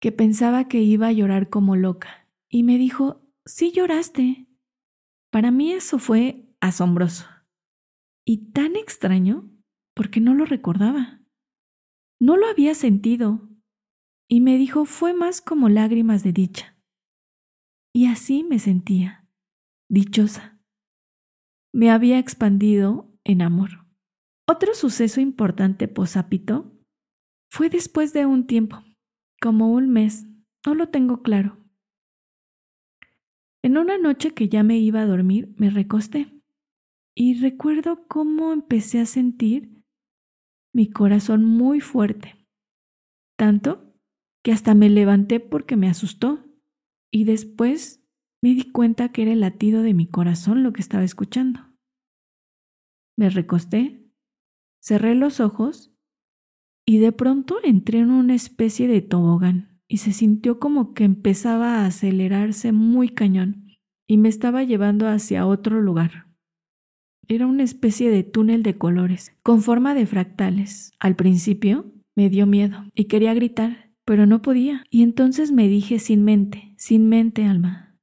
que 0.00 0.12
pensaba 0.12 0.68
que 0.68 0.80
iba 0.80 1.08
a 1.08 1.12
llorar 1.12 1.50
como 1.50 1.74
loca, 1.74 2.28
y 2.48 2.62
me 2.62 2.78
dijo, 2.78 3.28
sí 3.44 3.72
lloraste. 3.72 4.46
Para 5.30 5.50
mí 5.50 5.72
eso 5.72 5.98
fue 5.98 6.54
asombroso 6.60 7.26
y 8.24 8.52
tan 8.52 8.76
extraño 8.76 9.50
porque 9.94 10.20
no 10.20 10.34
lo 10.34 10.44
recordaba. 10.44 11.20
No 12.20 12.36
lo 12.36 12.46
había 12.46 12.74
sentido 12.74 13.49
y 14.32 14.40
me 14.40 14.56
dijo 14.56 14.84
fue 14.84 15.12
más 15.12 15.42
como 15.42 15.68
lágrimas 15.68 16.22
de 16.22 16.32
dicha. 16.32 16.78
Y 17.92 18.06
así 18.06 18.44
me 18.44 18.60
sentía, 18.60 19.28
dichosa. 19.88 20.60
Me 21.74 21.90
había 21.90 22.18
expandido 22.20 23.12
en 23.24 23.42
amor. 23.42 23.86
Otro 24.48 24.74
suceso 24.74 25.20
importante 25.20 25.88
posápito 25.88 26.72
fue 27.50 27.70
después 27.70 28.12
de 28.12 28.24
un 28.24 28.46
tiempo, 28.46 28.84
como 29.40 29.72
un 29.72 29.90
mes, 29.90 30.26
no 30.64 30.76
lo 30.76 30.88
tengo 30.90 31.22
claro. 31.22 31.58
En 33.62 33.76
una 33.76 33.98
noche 33.98 34.32
que 34.32 34.48
ya 34.48 34.62
me 34.62 34.78
iba 34.78 35.00
a 35.00 35.06
dormir, 35.06 35.52
me 35.56 35.70
recosté 35.70 36.40
y 37.16 37.34
recuerdo 37.40 38.06
cómo 38.06 38.52
empecé 38.52 39.00
a 39.00 39.06
sentir 39.06 39.82
mi 40.72 40.88
corazón 40.88 41.44
muy 41.44 41.80
fuerte, 41.80 42.46
tanto 43.36 43.89
que 44.42 44.52
hasta 44.52 44.74
me 44.74 44.88
levanté 44.88 45.40
porque 45.40 45.76
me 45.76 45.88
asustó 45.88 46.44
y 47.12 47.24
después 47.24 48.04
me 48.42 48.54
di 48.54 48.70
cuenta 48.70 49.12
que 49.12 49.22
era 49.22 49.32
el 49.32 49.40
latido 49.40 49.82
de 49.82 49.94
mi 49.94 50.06
corazón 50.06 50.62
lo 50.62 50.72
que 50.72 50.80
estaba 50.80 51.04
escuchando. 51.04 51.60
Me 53.16 53.28
recosté, 53.28 54.10
cerré 54.82 55.14
los 55.14 55.40
ojos 55.40 55.94
y 56.86 56.98
de 56.98 57.12
pronto 57.12 57.58
entré 57.62 57.98
en 57.98 58.10
una 58.10 58.34
especie 58.34 58.88
de 58.88 59.02
tobogán 59.02 59.82
y 59.88 59.98
se 59.98 60.12
sintió 60.12 60.58
como 60.58 60.94
que 60.94 61.04
empezaba 61.04 61.76
a 61.76 61.86
acelerarse 61.86 62.72
muy 62.72 63.10
cañón 63.10 63.66
y 64.08 64.16
me 64.16 64.28
estaba 64.28 64.64
llevando 64.64 65.06
hacia 65.06 65.46
otro 65.46 65.80
lugar. 65.80 66.28
Era 67.28 67.46
una 67.46 67.62
especie 67.62 68.10
de 68.10 68.24
túnel 68.24 68.62
de 68.62 68.76
colores, 68.76 69.36
con 69.44 69.62
forma 69.62 69.94
de 69.94 70.06
fractales. 70.06 70.92
Al 70.98 71.14
principio 71.14 71.92
me 72.16 72.28
dio 72.28 72.46
miedo 72.46 72.84
y 72.94 73.04
quería 73.04 73.34
gritar, 73.34 73.89
pero 74.10 74.26
no 74.26 74.42
podía. 74.42 74.84
Y 74.90 75.04
entonces 75.04 75.52
me 75.52 75.68
dije 75.68 76.00
sin 76.00 76.24
mente, 76.24 76.74
sin 76.76 77.08
mente, 77.08 77.44
alma. 77.44 77.96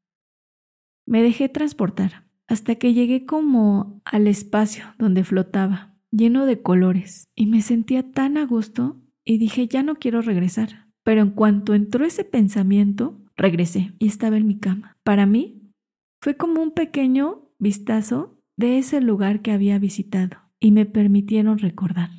Me 1.06 1.22
dejé 1.22 1.50
transportar 1.50 2.30
hasta 2.48 2.76
que 2.76 2.94
llegué 2.94 3.26
como 3.26 4.02
al 4.06 4.28
espacio 4.28 4.86
donde 4.98 5.26
flotaba, 5.26 5.98
lleno 6.10 6.46
de 6.46 6.62
colores, 6.62 7.28
y 7.36 7.48
me 7.48 7.62
sentía 7.62 8.10
tan 8.10 8.38
a 8.38 8.46
gusto 8.46 9.02
y 9.26 9.38
dije 9.38 9.68
ya 9.68 9.84
no 9.84 9.96
quiero 9.96 10.22
regresar. 10.22 10.88
Pero 11.04 11.20
en 11.20 11.32
cuanto 11.32 11.74
entró 11.74 12.06
ese 12.06 12.24
pensamiento, 12.24 13.20
regresé 13.36 13.94
y 14.00 14.08
estaba 14.08 14.38
en 14.38 14.48
mi 14.48 14.60
cama. 14.60 14.96
Para 15.04 15.26
mí 15.26 15.74
fue 16.22 16.38
como 16.38 16.64
un 16.64 16.72
pequeño 16.72 17.52
vistazo 17.60 18.40
de 18.56 18.78
ese 18.78 19.02
lugar 19.02 19.42
que 19.42 19.52
había 19.52 19.78
visitado 19.78 20.38
y 20.58 20.72
me 20.72 20.86
permitieron 20.86 21.58
recordar. 21.58 22.12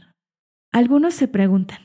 Algunos 0.72 1.14
se 1.14 1.26
preguntan, 1.26 1.80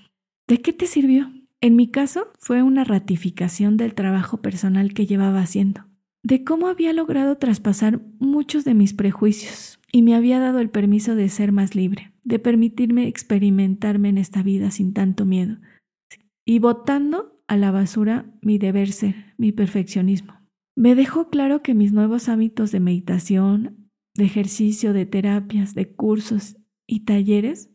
¿de 0.50 0.62
qué 0.62 0.74
te 0.74 0.86
sirvió? 0.86 1.32
En 1.63 1.78
mi 1.78 1.88
caso 1.88 2.28
fue 2.39 2.62
una 2.62 2.84
ratificación 2.84 3.78
del 3.78 3.93
trabajo 3.93 4.41
personal 4.41 4.93
que 4.93 5.06
llevaba 5.06 5.39
haciendo, 5.39 5.86
de 6.21 6.43
cómo 6.43 6.67
había 6.67 6.91
logrado 6.91 7.38
traspasar 7.38 8.02
muchos 8.19 8.65
de 8.65 8.73
mis 8.73 8.93
prejuicios 8.93 9.80
y 9.89 10.02
me 10.02 10.13
había 10.13 10.41
dado 10.41 10.60
el 10.60 10.69
permiso 10.69 11.15
de 11.15 11.30
ser 11.30 11.54
más 11.54 11.73
libre, 11.73 12.12
de 12.26 12.38
permitirme 12.38 13.08
experimentarme 13.08 14.10
en 14.10 14.17
esta 14.17 14.43
vida 14.43 14.71
sin 14.71 14.91
tanto 14.91 15.23
miedo, 15.23 15.56
y 16.43 16.60
botando 16.60 17.41
a 17.47 17.56
la 17.56 17.71
basura 17.71 18.26
mi 18.41 18.58
deber 18.58 18.91
ser, 18.91 19.34
mi 19.38 19.54
perfeccionismo. 19.54 20.34
Me 20.76 20.95
dejó 20.95 21.30
claro 21.30 21.62
que 21.62 21.76
mis 21.76 21.93
nuevos 21.93 22.28
hábitos 22.28 22.73
de 22.73 22.82
meditación, 22.82 23.89
de 24.15 24.26
ejercicio, 24.26 24.91
de 24.91 25.06
terapias, 25.06 25.76
de 25.76 25.93
cursos 25.93 26.58
y 26.86 27.06
talleres 27.06 27.69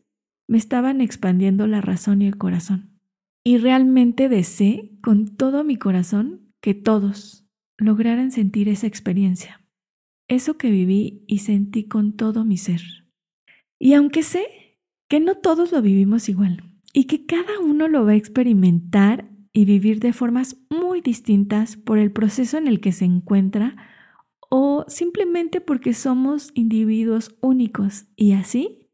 me 0.47 0.59
estaban 0.59 1.01
expandiendo 1.01 1.65
la 1.65 1.81
razón 1.81 2.21
y 2.21 2.27
el 2.27 2.37
corazón. 2.37 2.98
Y 3.43 3.57
realmente 3.57 4.29
deseé 4.29 4.91
con 5.01 5.35
todo 5.35 5.63
mi 5.63 5.77
corazón 5.77 6.53
que 6.61 6.73
todos 6.73 7.47
lograran 7.77 8.31
sentir 8.31 8.67
esa 8.69 8.87
experiencia, 8.87 9.65
eso 10.27 10.57
que 10.57 10.69
viví 10.69 11.23
y 11.27 11.39
sentí 11.39 11.87
con 11.87 12.13
todo 12.13 12.43
mi 12.43 12.57
ser. 12.57 12.81
Y 13.79 13.93
aunque 13.93 14.23
sé 14.23 14.77
que 15.09 15.19
no 15.19 15.35
todos 15.35 15.71
lo 15.71 15.81
vivimos 15.81 16.29
igual 16.29 16.63
y 16.93 17.05
que 17.05 17.25
cada 17.25 17.59
uno 17.59 17.87
lo 17.87 18.05
va 18.05 18.11
a 18.11 18.15
experimentar 18.15 19.29
y 19.53 19.65
vivir 19.65 19.99
de 19.99 20.13
formas 20.13 20.57
muy 20.69 21.01
distintas 21.01 21.77
por 21.77 21.97
el 21.97 22.11
proceso 22.11 22.57
en 22.57 22.67
el 22.67 22.79
que 22.79 22.91
se 22.91 23.05
encuentra, 23.05 23.75
o 24.49 24.85
simplemente 24.87 25.61
porque 25.61 25.93
somos 25.93 26.51
individuos 26.53 27.35
únicos 27.41 28.05
y 28.15 28.33
así 28.33 28.89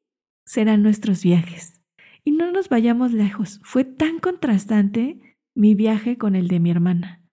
serán 0.46 0.84
nuestros 0.84 1.24
viajes. 1.24 1.75
Y 2.26 2.32
no 2.32 2.52
nos 2.52 2.68
vayamos 2.68 3.14
lejos, 3.14 3.62
fue 3.64 3.86
tan 3.86 4.20
contrastante 4.20 5.38
mi 5.56 5.76
viaje 5.76 6.18
con 6.18 6.36
el 6.36 6.48
de 6.48 6.60
mi 6.60 6.72
hermana. 6.72 7.24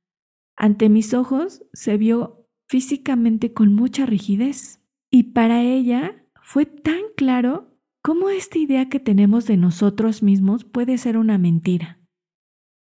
Ante 0.57 0.89
mis 0.89 1.15
ojos 1.15 1.65
se 1.73 1.97
vio 1.97 2.47
físicamente 2.69 3.53
con 3.53 3.75
mucha 3.75 4.07
rigidez 4.07 4.81
y 5.11 5.25
para 5.35 5.63
ella 5.63 6.25
fue 6.43 6.67
tan 6.67 7.01
claro 7.17 7.77
cómo 8.03 8.29
esta 8.29 8.59
idea 8.59 8.89
que 8.89 9.01
tenemos 9.01 9.47
de 9.47 9.57
nosotros 9.57 10.23
mismos 10.23 10.65
puede 10.65 10.99
ser 10.99 11.17
una 11.17 11.39
mentira. 11.39 12.01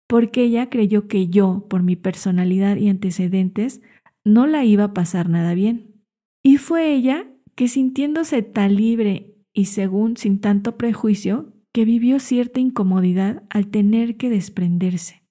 Porque 0.08 0.44
ella 0.44 0.70
creyó 0.70 1.08
que 1.08 1.28
yo, 1.28 1.68
por 1.70 1.84
mi 1.84 1.96
personalidad 1.96 2.78
y 2.78 2.88
antecedentes, 2.88 3.82
no 4.24 4.48
la 4.48 4.64
iba 4.64 4.86
a 4.86 4.94
pasar 4.94 5.30
nada 5.30 5.54
bien. 5.54 6.04
Y 6.44 6.58
fue 6.58 6.94
ella 6.94 7.28
que 7.56 7.68
sintiéndose 7.68 8.42
tan 8.42 8.76
libre 8.76 9.36
y 9.54 9.66
según 9.66 10.16
sin 10.16 10.40
tanto 10.40 10.78
prejuicio, 10.78 11.54
que 11.78 11.86
vivió 11.86 12.20
cierta 12.20 12.60
incomodidad 12.60 13.44
al 13.52 13.68
tener 13.68 14.18
que 14.18 14.32
desprenderse, 14.32 15.22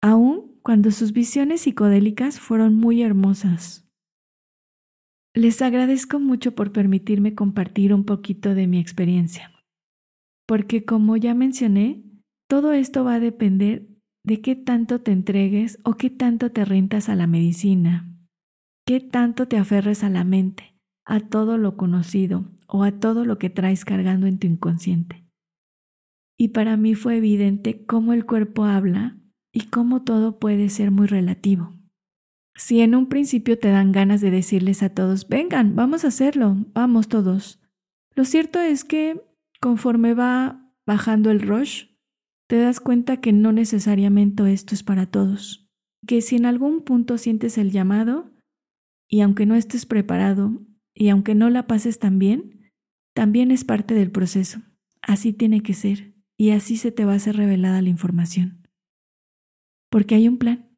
aun 0.00 0.56
cuando 0.62 0.92
sus 0.92 1.12
visiones 1.12 1.62
psicodélicas 1.62 2.38
fueron 2.38 2.76
muy 2.76 3.02
hermosas. 3.02 3.90
Les 5.34 5.60
agradezco 5.60 6.20
mucho 6.20 6.54
por 6.54 6.70
permitirme 6.70 7.34
compartir 7.34 7.92
un 7.92 8.04
poquito 8.04 8.54
de 8.54 8.68
mi 8.68 8.78
experiencia, 8.78 9.50
porque 10.46 10.84
como 10.84 11.16
ya 11.16 11.34
mencioné, 11.34 12.04
todo 12.48 12.72
esto 12.72 13.02
va 13.02 13.14
a 13.14 13.20
depender 13.20 13.88
de 14.24 14.40
qué 14.40 14.54
tanto 14.54 15.00
te 15.00 15.10
entregues 15.10 15.80
o 15.82 15.94
qué 15.94 16.10
tanto 16.10 16.52
te 16.52 16.64
rentas 16.64 17.08
a 17.08 17.16
la 17.16 17.26
medicina, 17.26 18.14
¿Qué 18.86 19.00
tanto 19.00 19.48
te 19.48 19.56
aferres 19.56 20.04
a 20.04 20.10
la 20.10 20.22
mente, 20.22 20.76
a 21.04 21.18
todo 21.18 21.58
lo 21.58 21.76
conocido 21.76 22.44
o 22.68 22.84
a 22.84 22.92
todo 23.00 23.24
lo 23.24 23.40
que 23.40 23.50
traes 23.50 23.84
cargando 23.84 24.28
en 24.28 24.38
tu 24.38 24.46
inconsciente? 24.46 25.27
Y 26.40 26.48
para 26.48 26.76
mí 26.76 26.94
fue 26.94 27.16
evidente 27.16 27.84
cómo 27.84 28.12
el 28.12 28.24
cuerpo 28.24 28.64
habla 28.64 29.18
y 29.52 29.66
cómo 29.66 30.04
todo 30.04 30.38
puede 30.38 30.68
ser 30.68 30.92
muy 30.92 31.08
relativo. 31.08 31.74
Si 32.54 32.80
en 32.80 32.94
un 32.94 33.08
principio 33.08 33.58
te 33.58 33.68
dan 33.68 33.90
ganas 33.90 34.20
de 34.20 34.30
decirles 34.30 34.82
a 34.82 34.90
todos, 34.90 35.28
vengan, 35.28 35.74
vamos 35.74 36.04
a 36.04 36.08
hacerlo, 36.08 36.56
vamos 36.74 37.08
todos. 37.08 37.60
Lo 38.14 38.24
cierto 38.24 38.60
es 38.60 38.84
que 38.84 39.20
conforme 39.60 40.14
va 40.14 40.72
bajando 40.86 41.30
el 41.30 41.40
rush, 41.40 41.86
te 42.48 42.56
das 42.58 42.80
cuenta 42.80 43.18
que 43.18 43.32
no 43.32 43.52
necesariamente 43.52 44.50
esto 44.52 44.74
es 44.74 44.82
para 44.82 45.06
todos, 45.06 45.68
que 46.06 46.22
si 46.22 46.36
en 46.36 46.46
algún 46.46 46.82
punto 46.82 47.18
sientes 47.18 47.58
el 47.58 47.72
llamado, 47.72 48.32
y 49.08 49.22
aunque 49.22 49.46
no 49.46 49.54
estés 49.54 49.86
preparado 49.86 50.60
y 50.94 51.08
aunque 51.08 51.34
no 51.34 51.50
la 51.50 51.66
pases 51.66 51.98
tan 51.98 52.18
bien, 52.18 52.72
también 53.14 53.50
es 53.50 53.64
parte 53.64 53.94
del 53.94 54.10
proceso. 54.10 54.60
Así 55.00 55.32
tiene 55.32 55.62
que 55.62 55.74
ser 55.74 56.17
y 56.38 56.52
así 56.52 56.76
se 56.76 56.92
te 56.92 57.04
va 57.04 57.14
a 57.14 57.18
ser 57.18 57.36
revelada 57.36 57.82
la 57.82 57.88
información. 57.88 58.66
Porque 59.90 60.14
hay 60.14 60.28
un 60.28 60.38
plan, 60.38 60.74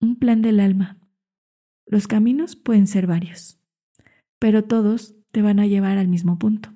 un 0.00 0.18
plan 0.18 0.42
del 0.42 0.60
alma. 0.60 1.00
Los 1.86 2.06
caminos 2.06 2.54
pueden 2.54 2.86
ser 2.86 3.06
varios, 3.06 3.58
pero 4.38 4.64
todos 4.64 5.16
te 5.32 5.40
van 5.40 5.58
a 5.58 5.66
llevar 5.66 5.96
al 5.96 6.08
mismo 6.08 6.38
punto. 6.38 6.74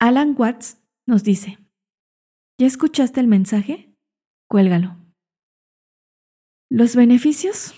Alan 0.00 0.34
Watts 0.36 0.82
nos 1.06 1.22
dice, 1.22 1.58
¿ya 2.58 2.66
escuchaste 2.66 3.20
el 3.20 3.28
mensaje? 3.28 3.94
Cuélgalo. 4.48 4.96
¿Los 6.68 6.96
beneficios? 6.96 7.74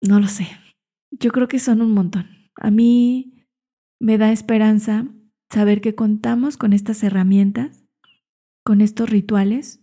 No 0.00 0.20
lo 0.20 0.28
sé. 0.28 0.46
Yo 1.10 1.32
creo 1.32 1.48
que 1.48 1.58
son 1.58 1.82
un 1.82 1.92
montón. 1.92 2.28
A 2.54 2.70
mí 2.70 3.48
me 4.00 4.18
da 4.18 4.30
esperanza 4.30 5.08
saber 5.50 5.80
que 5.80 5.94
contamos 5.94 6.56
con 6.56 6.72
estas 6.72 7.02
herramientas 7.02 7.83
con 8.64 8.80
estos 8.80 9.10
rituales 9.10 9.80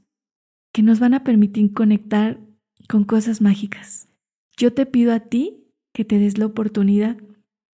que 0.74 0.84
nos 0.84 1.00
van 1.00 1.14
a 1.14 1.24
permitir 1.24 1.74
conectar 1.74 2.42
con 2.90 3.04
cosas 3.04 3.40
mágicas. 3.40 4.10
Yo 4.58 4.74
te 4.74 4.86
pido 4.86 5.14
a 5.14 5.22
ti 5.22 5.68
que 5.94 6.04
te 6.04 6.20
des 6.20 6.38
la 6.38 6.48
oportunidad. 6.48 7.18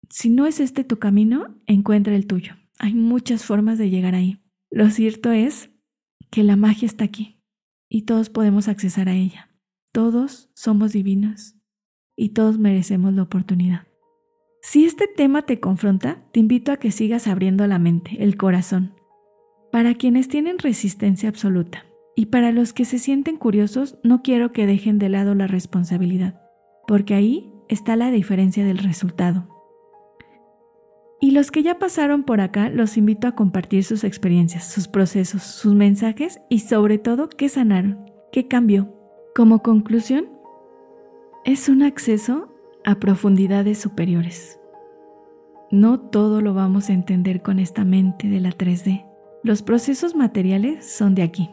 Si 0.10 0.30
no 0.30 0.46
es 0.46 0.60
este 0.60 0.84
tu 0.84 1.00
camino, 1.00 1.56
encuentra 1.66 2.16
el 2.16 2.28
tuyo. 2.28 2.56
Hay 2.78 2.94
muchas 2.94 3.46
formas 3.46 3.78
de 3.78 3.90
llegar 3.90 4.16
ahí. 4.16 4.44
Lo 4.70 4.90
cierto 4.90 5.32
es 5.32 5.72
que 6.30 6.44
la 6.44 6.56
magia 6.56 6.86
está 6.86 7.06
aquí 7.06 7.42
y 7.90 8.04
todos 8.04 8.30
podemos 8.30 8.68
accesar 8.68 9.10
a 9.10 9.16
ella. 9.16 9.50
Todos 9.94 10.50
somos 10.54 10.92
divinos 10.92 11.56
y 12.16 12.30
todos 12.30 12.60
merecemos 12.60 13.14
la 13.14 13.24
oportunidad. 13.24 13.88
Si 14.62 14.86
este 14.86 15.08
tema 15.08 15.44
te 15.44 15.60
confronta, 15.60 16.26
te 16.34 16.40
invito 16.40 16.72
a 16.72 16.78
que 16.78 16.92
sigas 16.92 17.28
abriendo 17.28 17.66
la 17.68 17.80
mente, 17.80 18.22
el 18.22 18.36
corazón, 18.36 18.97
para 19.72 19.96
quienes 19.96 20.28
tienen 20.28 20.60
resistencia 20.60 21.30
absoluta 21.30 21.86
y 22.16 22.28
para 22.28 22.52
los 22.52 22.74
que 22.74 22.86
se 22.86 23.00
sienten 23.00 23.38
curiosos, 23.38 23.98
no 24.04 24.22
quiero 24.24 24.52
que 24.52 24.66
dejen 24.66 24.98
de 24.98 25.10
lado 25.10 25.36
la 25.36 25.48
responsabilidad, 25.48 26.42
porque 26.88 27.14
ahí 27.14 27.52
está 27.70 27.96
la 27.96 28.12
diferencia 28.12 28.66
del 28.66 28.80
resultado. 28.80 29.48
Y 31.20 31.32
los 31.32 31.50
que 31.50 31.64
ya 31.64 31.80
pasaron 31.80 32.24
por 32.24 32.42
acá, 32.42 32.70
los 32.70 32.96
invito 32.98 33.28
a 33.28 33.34
compartir 33.34 33.84
sus 33.84 34.04
experiencias, 34.04 34.72
sus 34.72 34.88
procesos, 34.88 35.44
sus 35.44 35.74
mensajes 35.74 36.40
y 36.50 36.60
sobre 36.60 37.00
todo 37.00 37.28
qué 37.30 37.50
sanaron, 37.50 38.06
qué 38.32 38.48
cambió. 38.48 38.94
Como 39.36 39.64
conclusión, 39.64 40.30
es 41.44 41.70
un 41.70 41.82
acceso 41.82 42.54
a 42.86 42.96
profundidades 42.96 43.80
superiores. 43.80 44.60
No 45.72 46.00
todo 46.00 46.42
lo 46.42 46.54
vamos 46.54 46.90
a 46.90 46.94
entender 46.94 47.42
con 47.42 47.60
esta 47.60 47.84
mente 47.84 48.28
de 48.28 48.40
la 48.40 48.52
3D. 48.52 49.07
Los 49.48 49.62
procesos 49.62 50.14
materiales 50.14 50.86
son 50.86 51.16
de 51.16 51.22
aquí, 51.22 51.50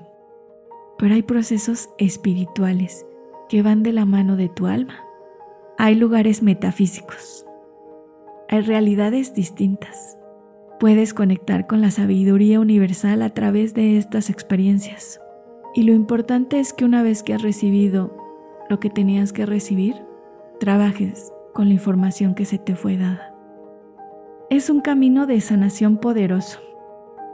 pero 0.98 1.14
hay 1.14 1.22
procesos 1.22 1.90
espirituales 1.96 3.06
que 3.48 3.62
van 3.62 3.84
de 3.84 3.92
la 3.92 4.04
mano 4.04 4.34
de 4.34 4.48
tu 4.48 4.66
alma. 4.66 4.96
Hay 5.78 5.94
lugares 5.94 6.42
metafísicos 6.42 7.46
hay 8.48 8.62
realidades 8.62 9.32
distintas. 9.32 10.18
Puedes 10.80 11.14
conectar 11.14 11.68
con 11.68 11.80
la 11.80 11.92
sabiduría 11.92 12.58
universal 12.58 13.22
a 13.22 13.30
través 13.30 13.74
de 13.74 13.96
estas 13.96 14.28
experiencias. 14.28 15.20
Y 15.72 15.84
lo 15.84 15.92
importante 15.92 16.58
es 16.58 16.72
que 16.72 16.84
una 16.84 17.04
vez 17.04 17.22
que 17.22 17.34
has 17.34 17.42
recibido 17.42 18.16
lo 18.68 18.80
que 18.80 18.90
tenías 18.90 19.32
que 19.32 19.46
recibir, 19.46 19.94
trabajes 20.58 21.32
con 21.52 21.68
la 21.68 21.74
información 21.74 22.34
que 22.34 22.44
se 22.44 22.58
te 22.58 22.74
fue 22.74 22.96
dada. 22.96 23.36
Es 24.50 24.68
un 24.68 24.80
camino 24.80 25.28
de 25.28 25.40
sanación 25.40 25.98
poderoso 25.98 26.73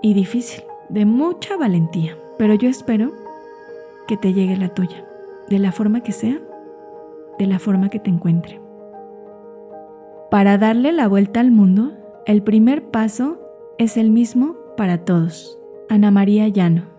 y 0.02 0.14
difícil, 0.14 0.64
de 0.88 1.04
mucha 1.04 1.56
valentía, 1.56 2.16
pero 2.38 2.54
yo 2.54 2.68
espero 2.68 3.12
que 4.06 4.16
te 4.16 4.32
llegue 4.32 4.56
la 4.56 4.70
tuya, 4.70 5.04
de 5.48 5.58
la 5.58 5.72
forma 5.72 6.02
que 6.02 6.12
sea, 6.12 6.40
de 7.38 7.46
la 7.46 7.58
forma 7.58 7.88
que 7.90 8.00
te 8.00 8.10
encuentre. 8.10 8.60
Para 10.30 10.58
darle 10.58 10.92
la 10.92 11.08
vuelta 11.08 11.40
al 11.40 11.50
mundo, 11.50 11.92
el 12.26 12.42
primer 12.42 12.90
paso 12.90 13.40
es 13.78 13.96
el 13.96 14.10
mismo 14.10 14.56
para 14.76 15.04
todos. 15.04 15.58
Ana 15.88 16.10
María 16.10 16.46
Llano. 16.48 16.89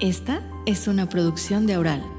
Esta 0.00 0.40
es 0.64 0.86
una 0.86 1.08
producción 1.08 1.66
de 1.66 1.76
Oral. 1.76 2.17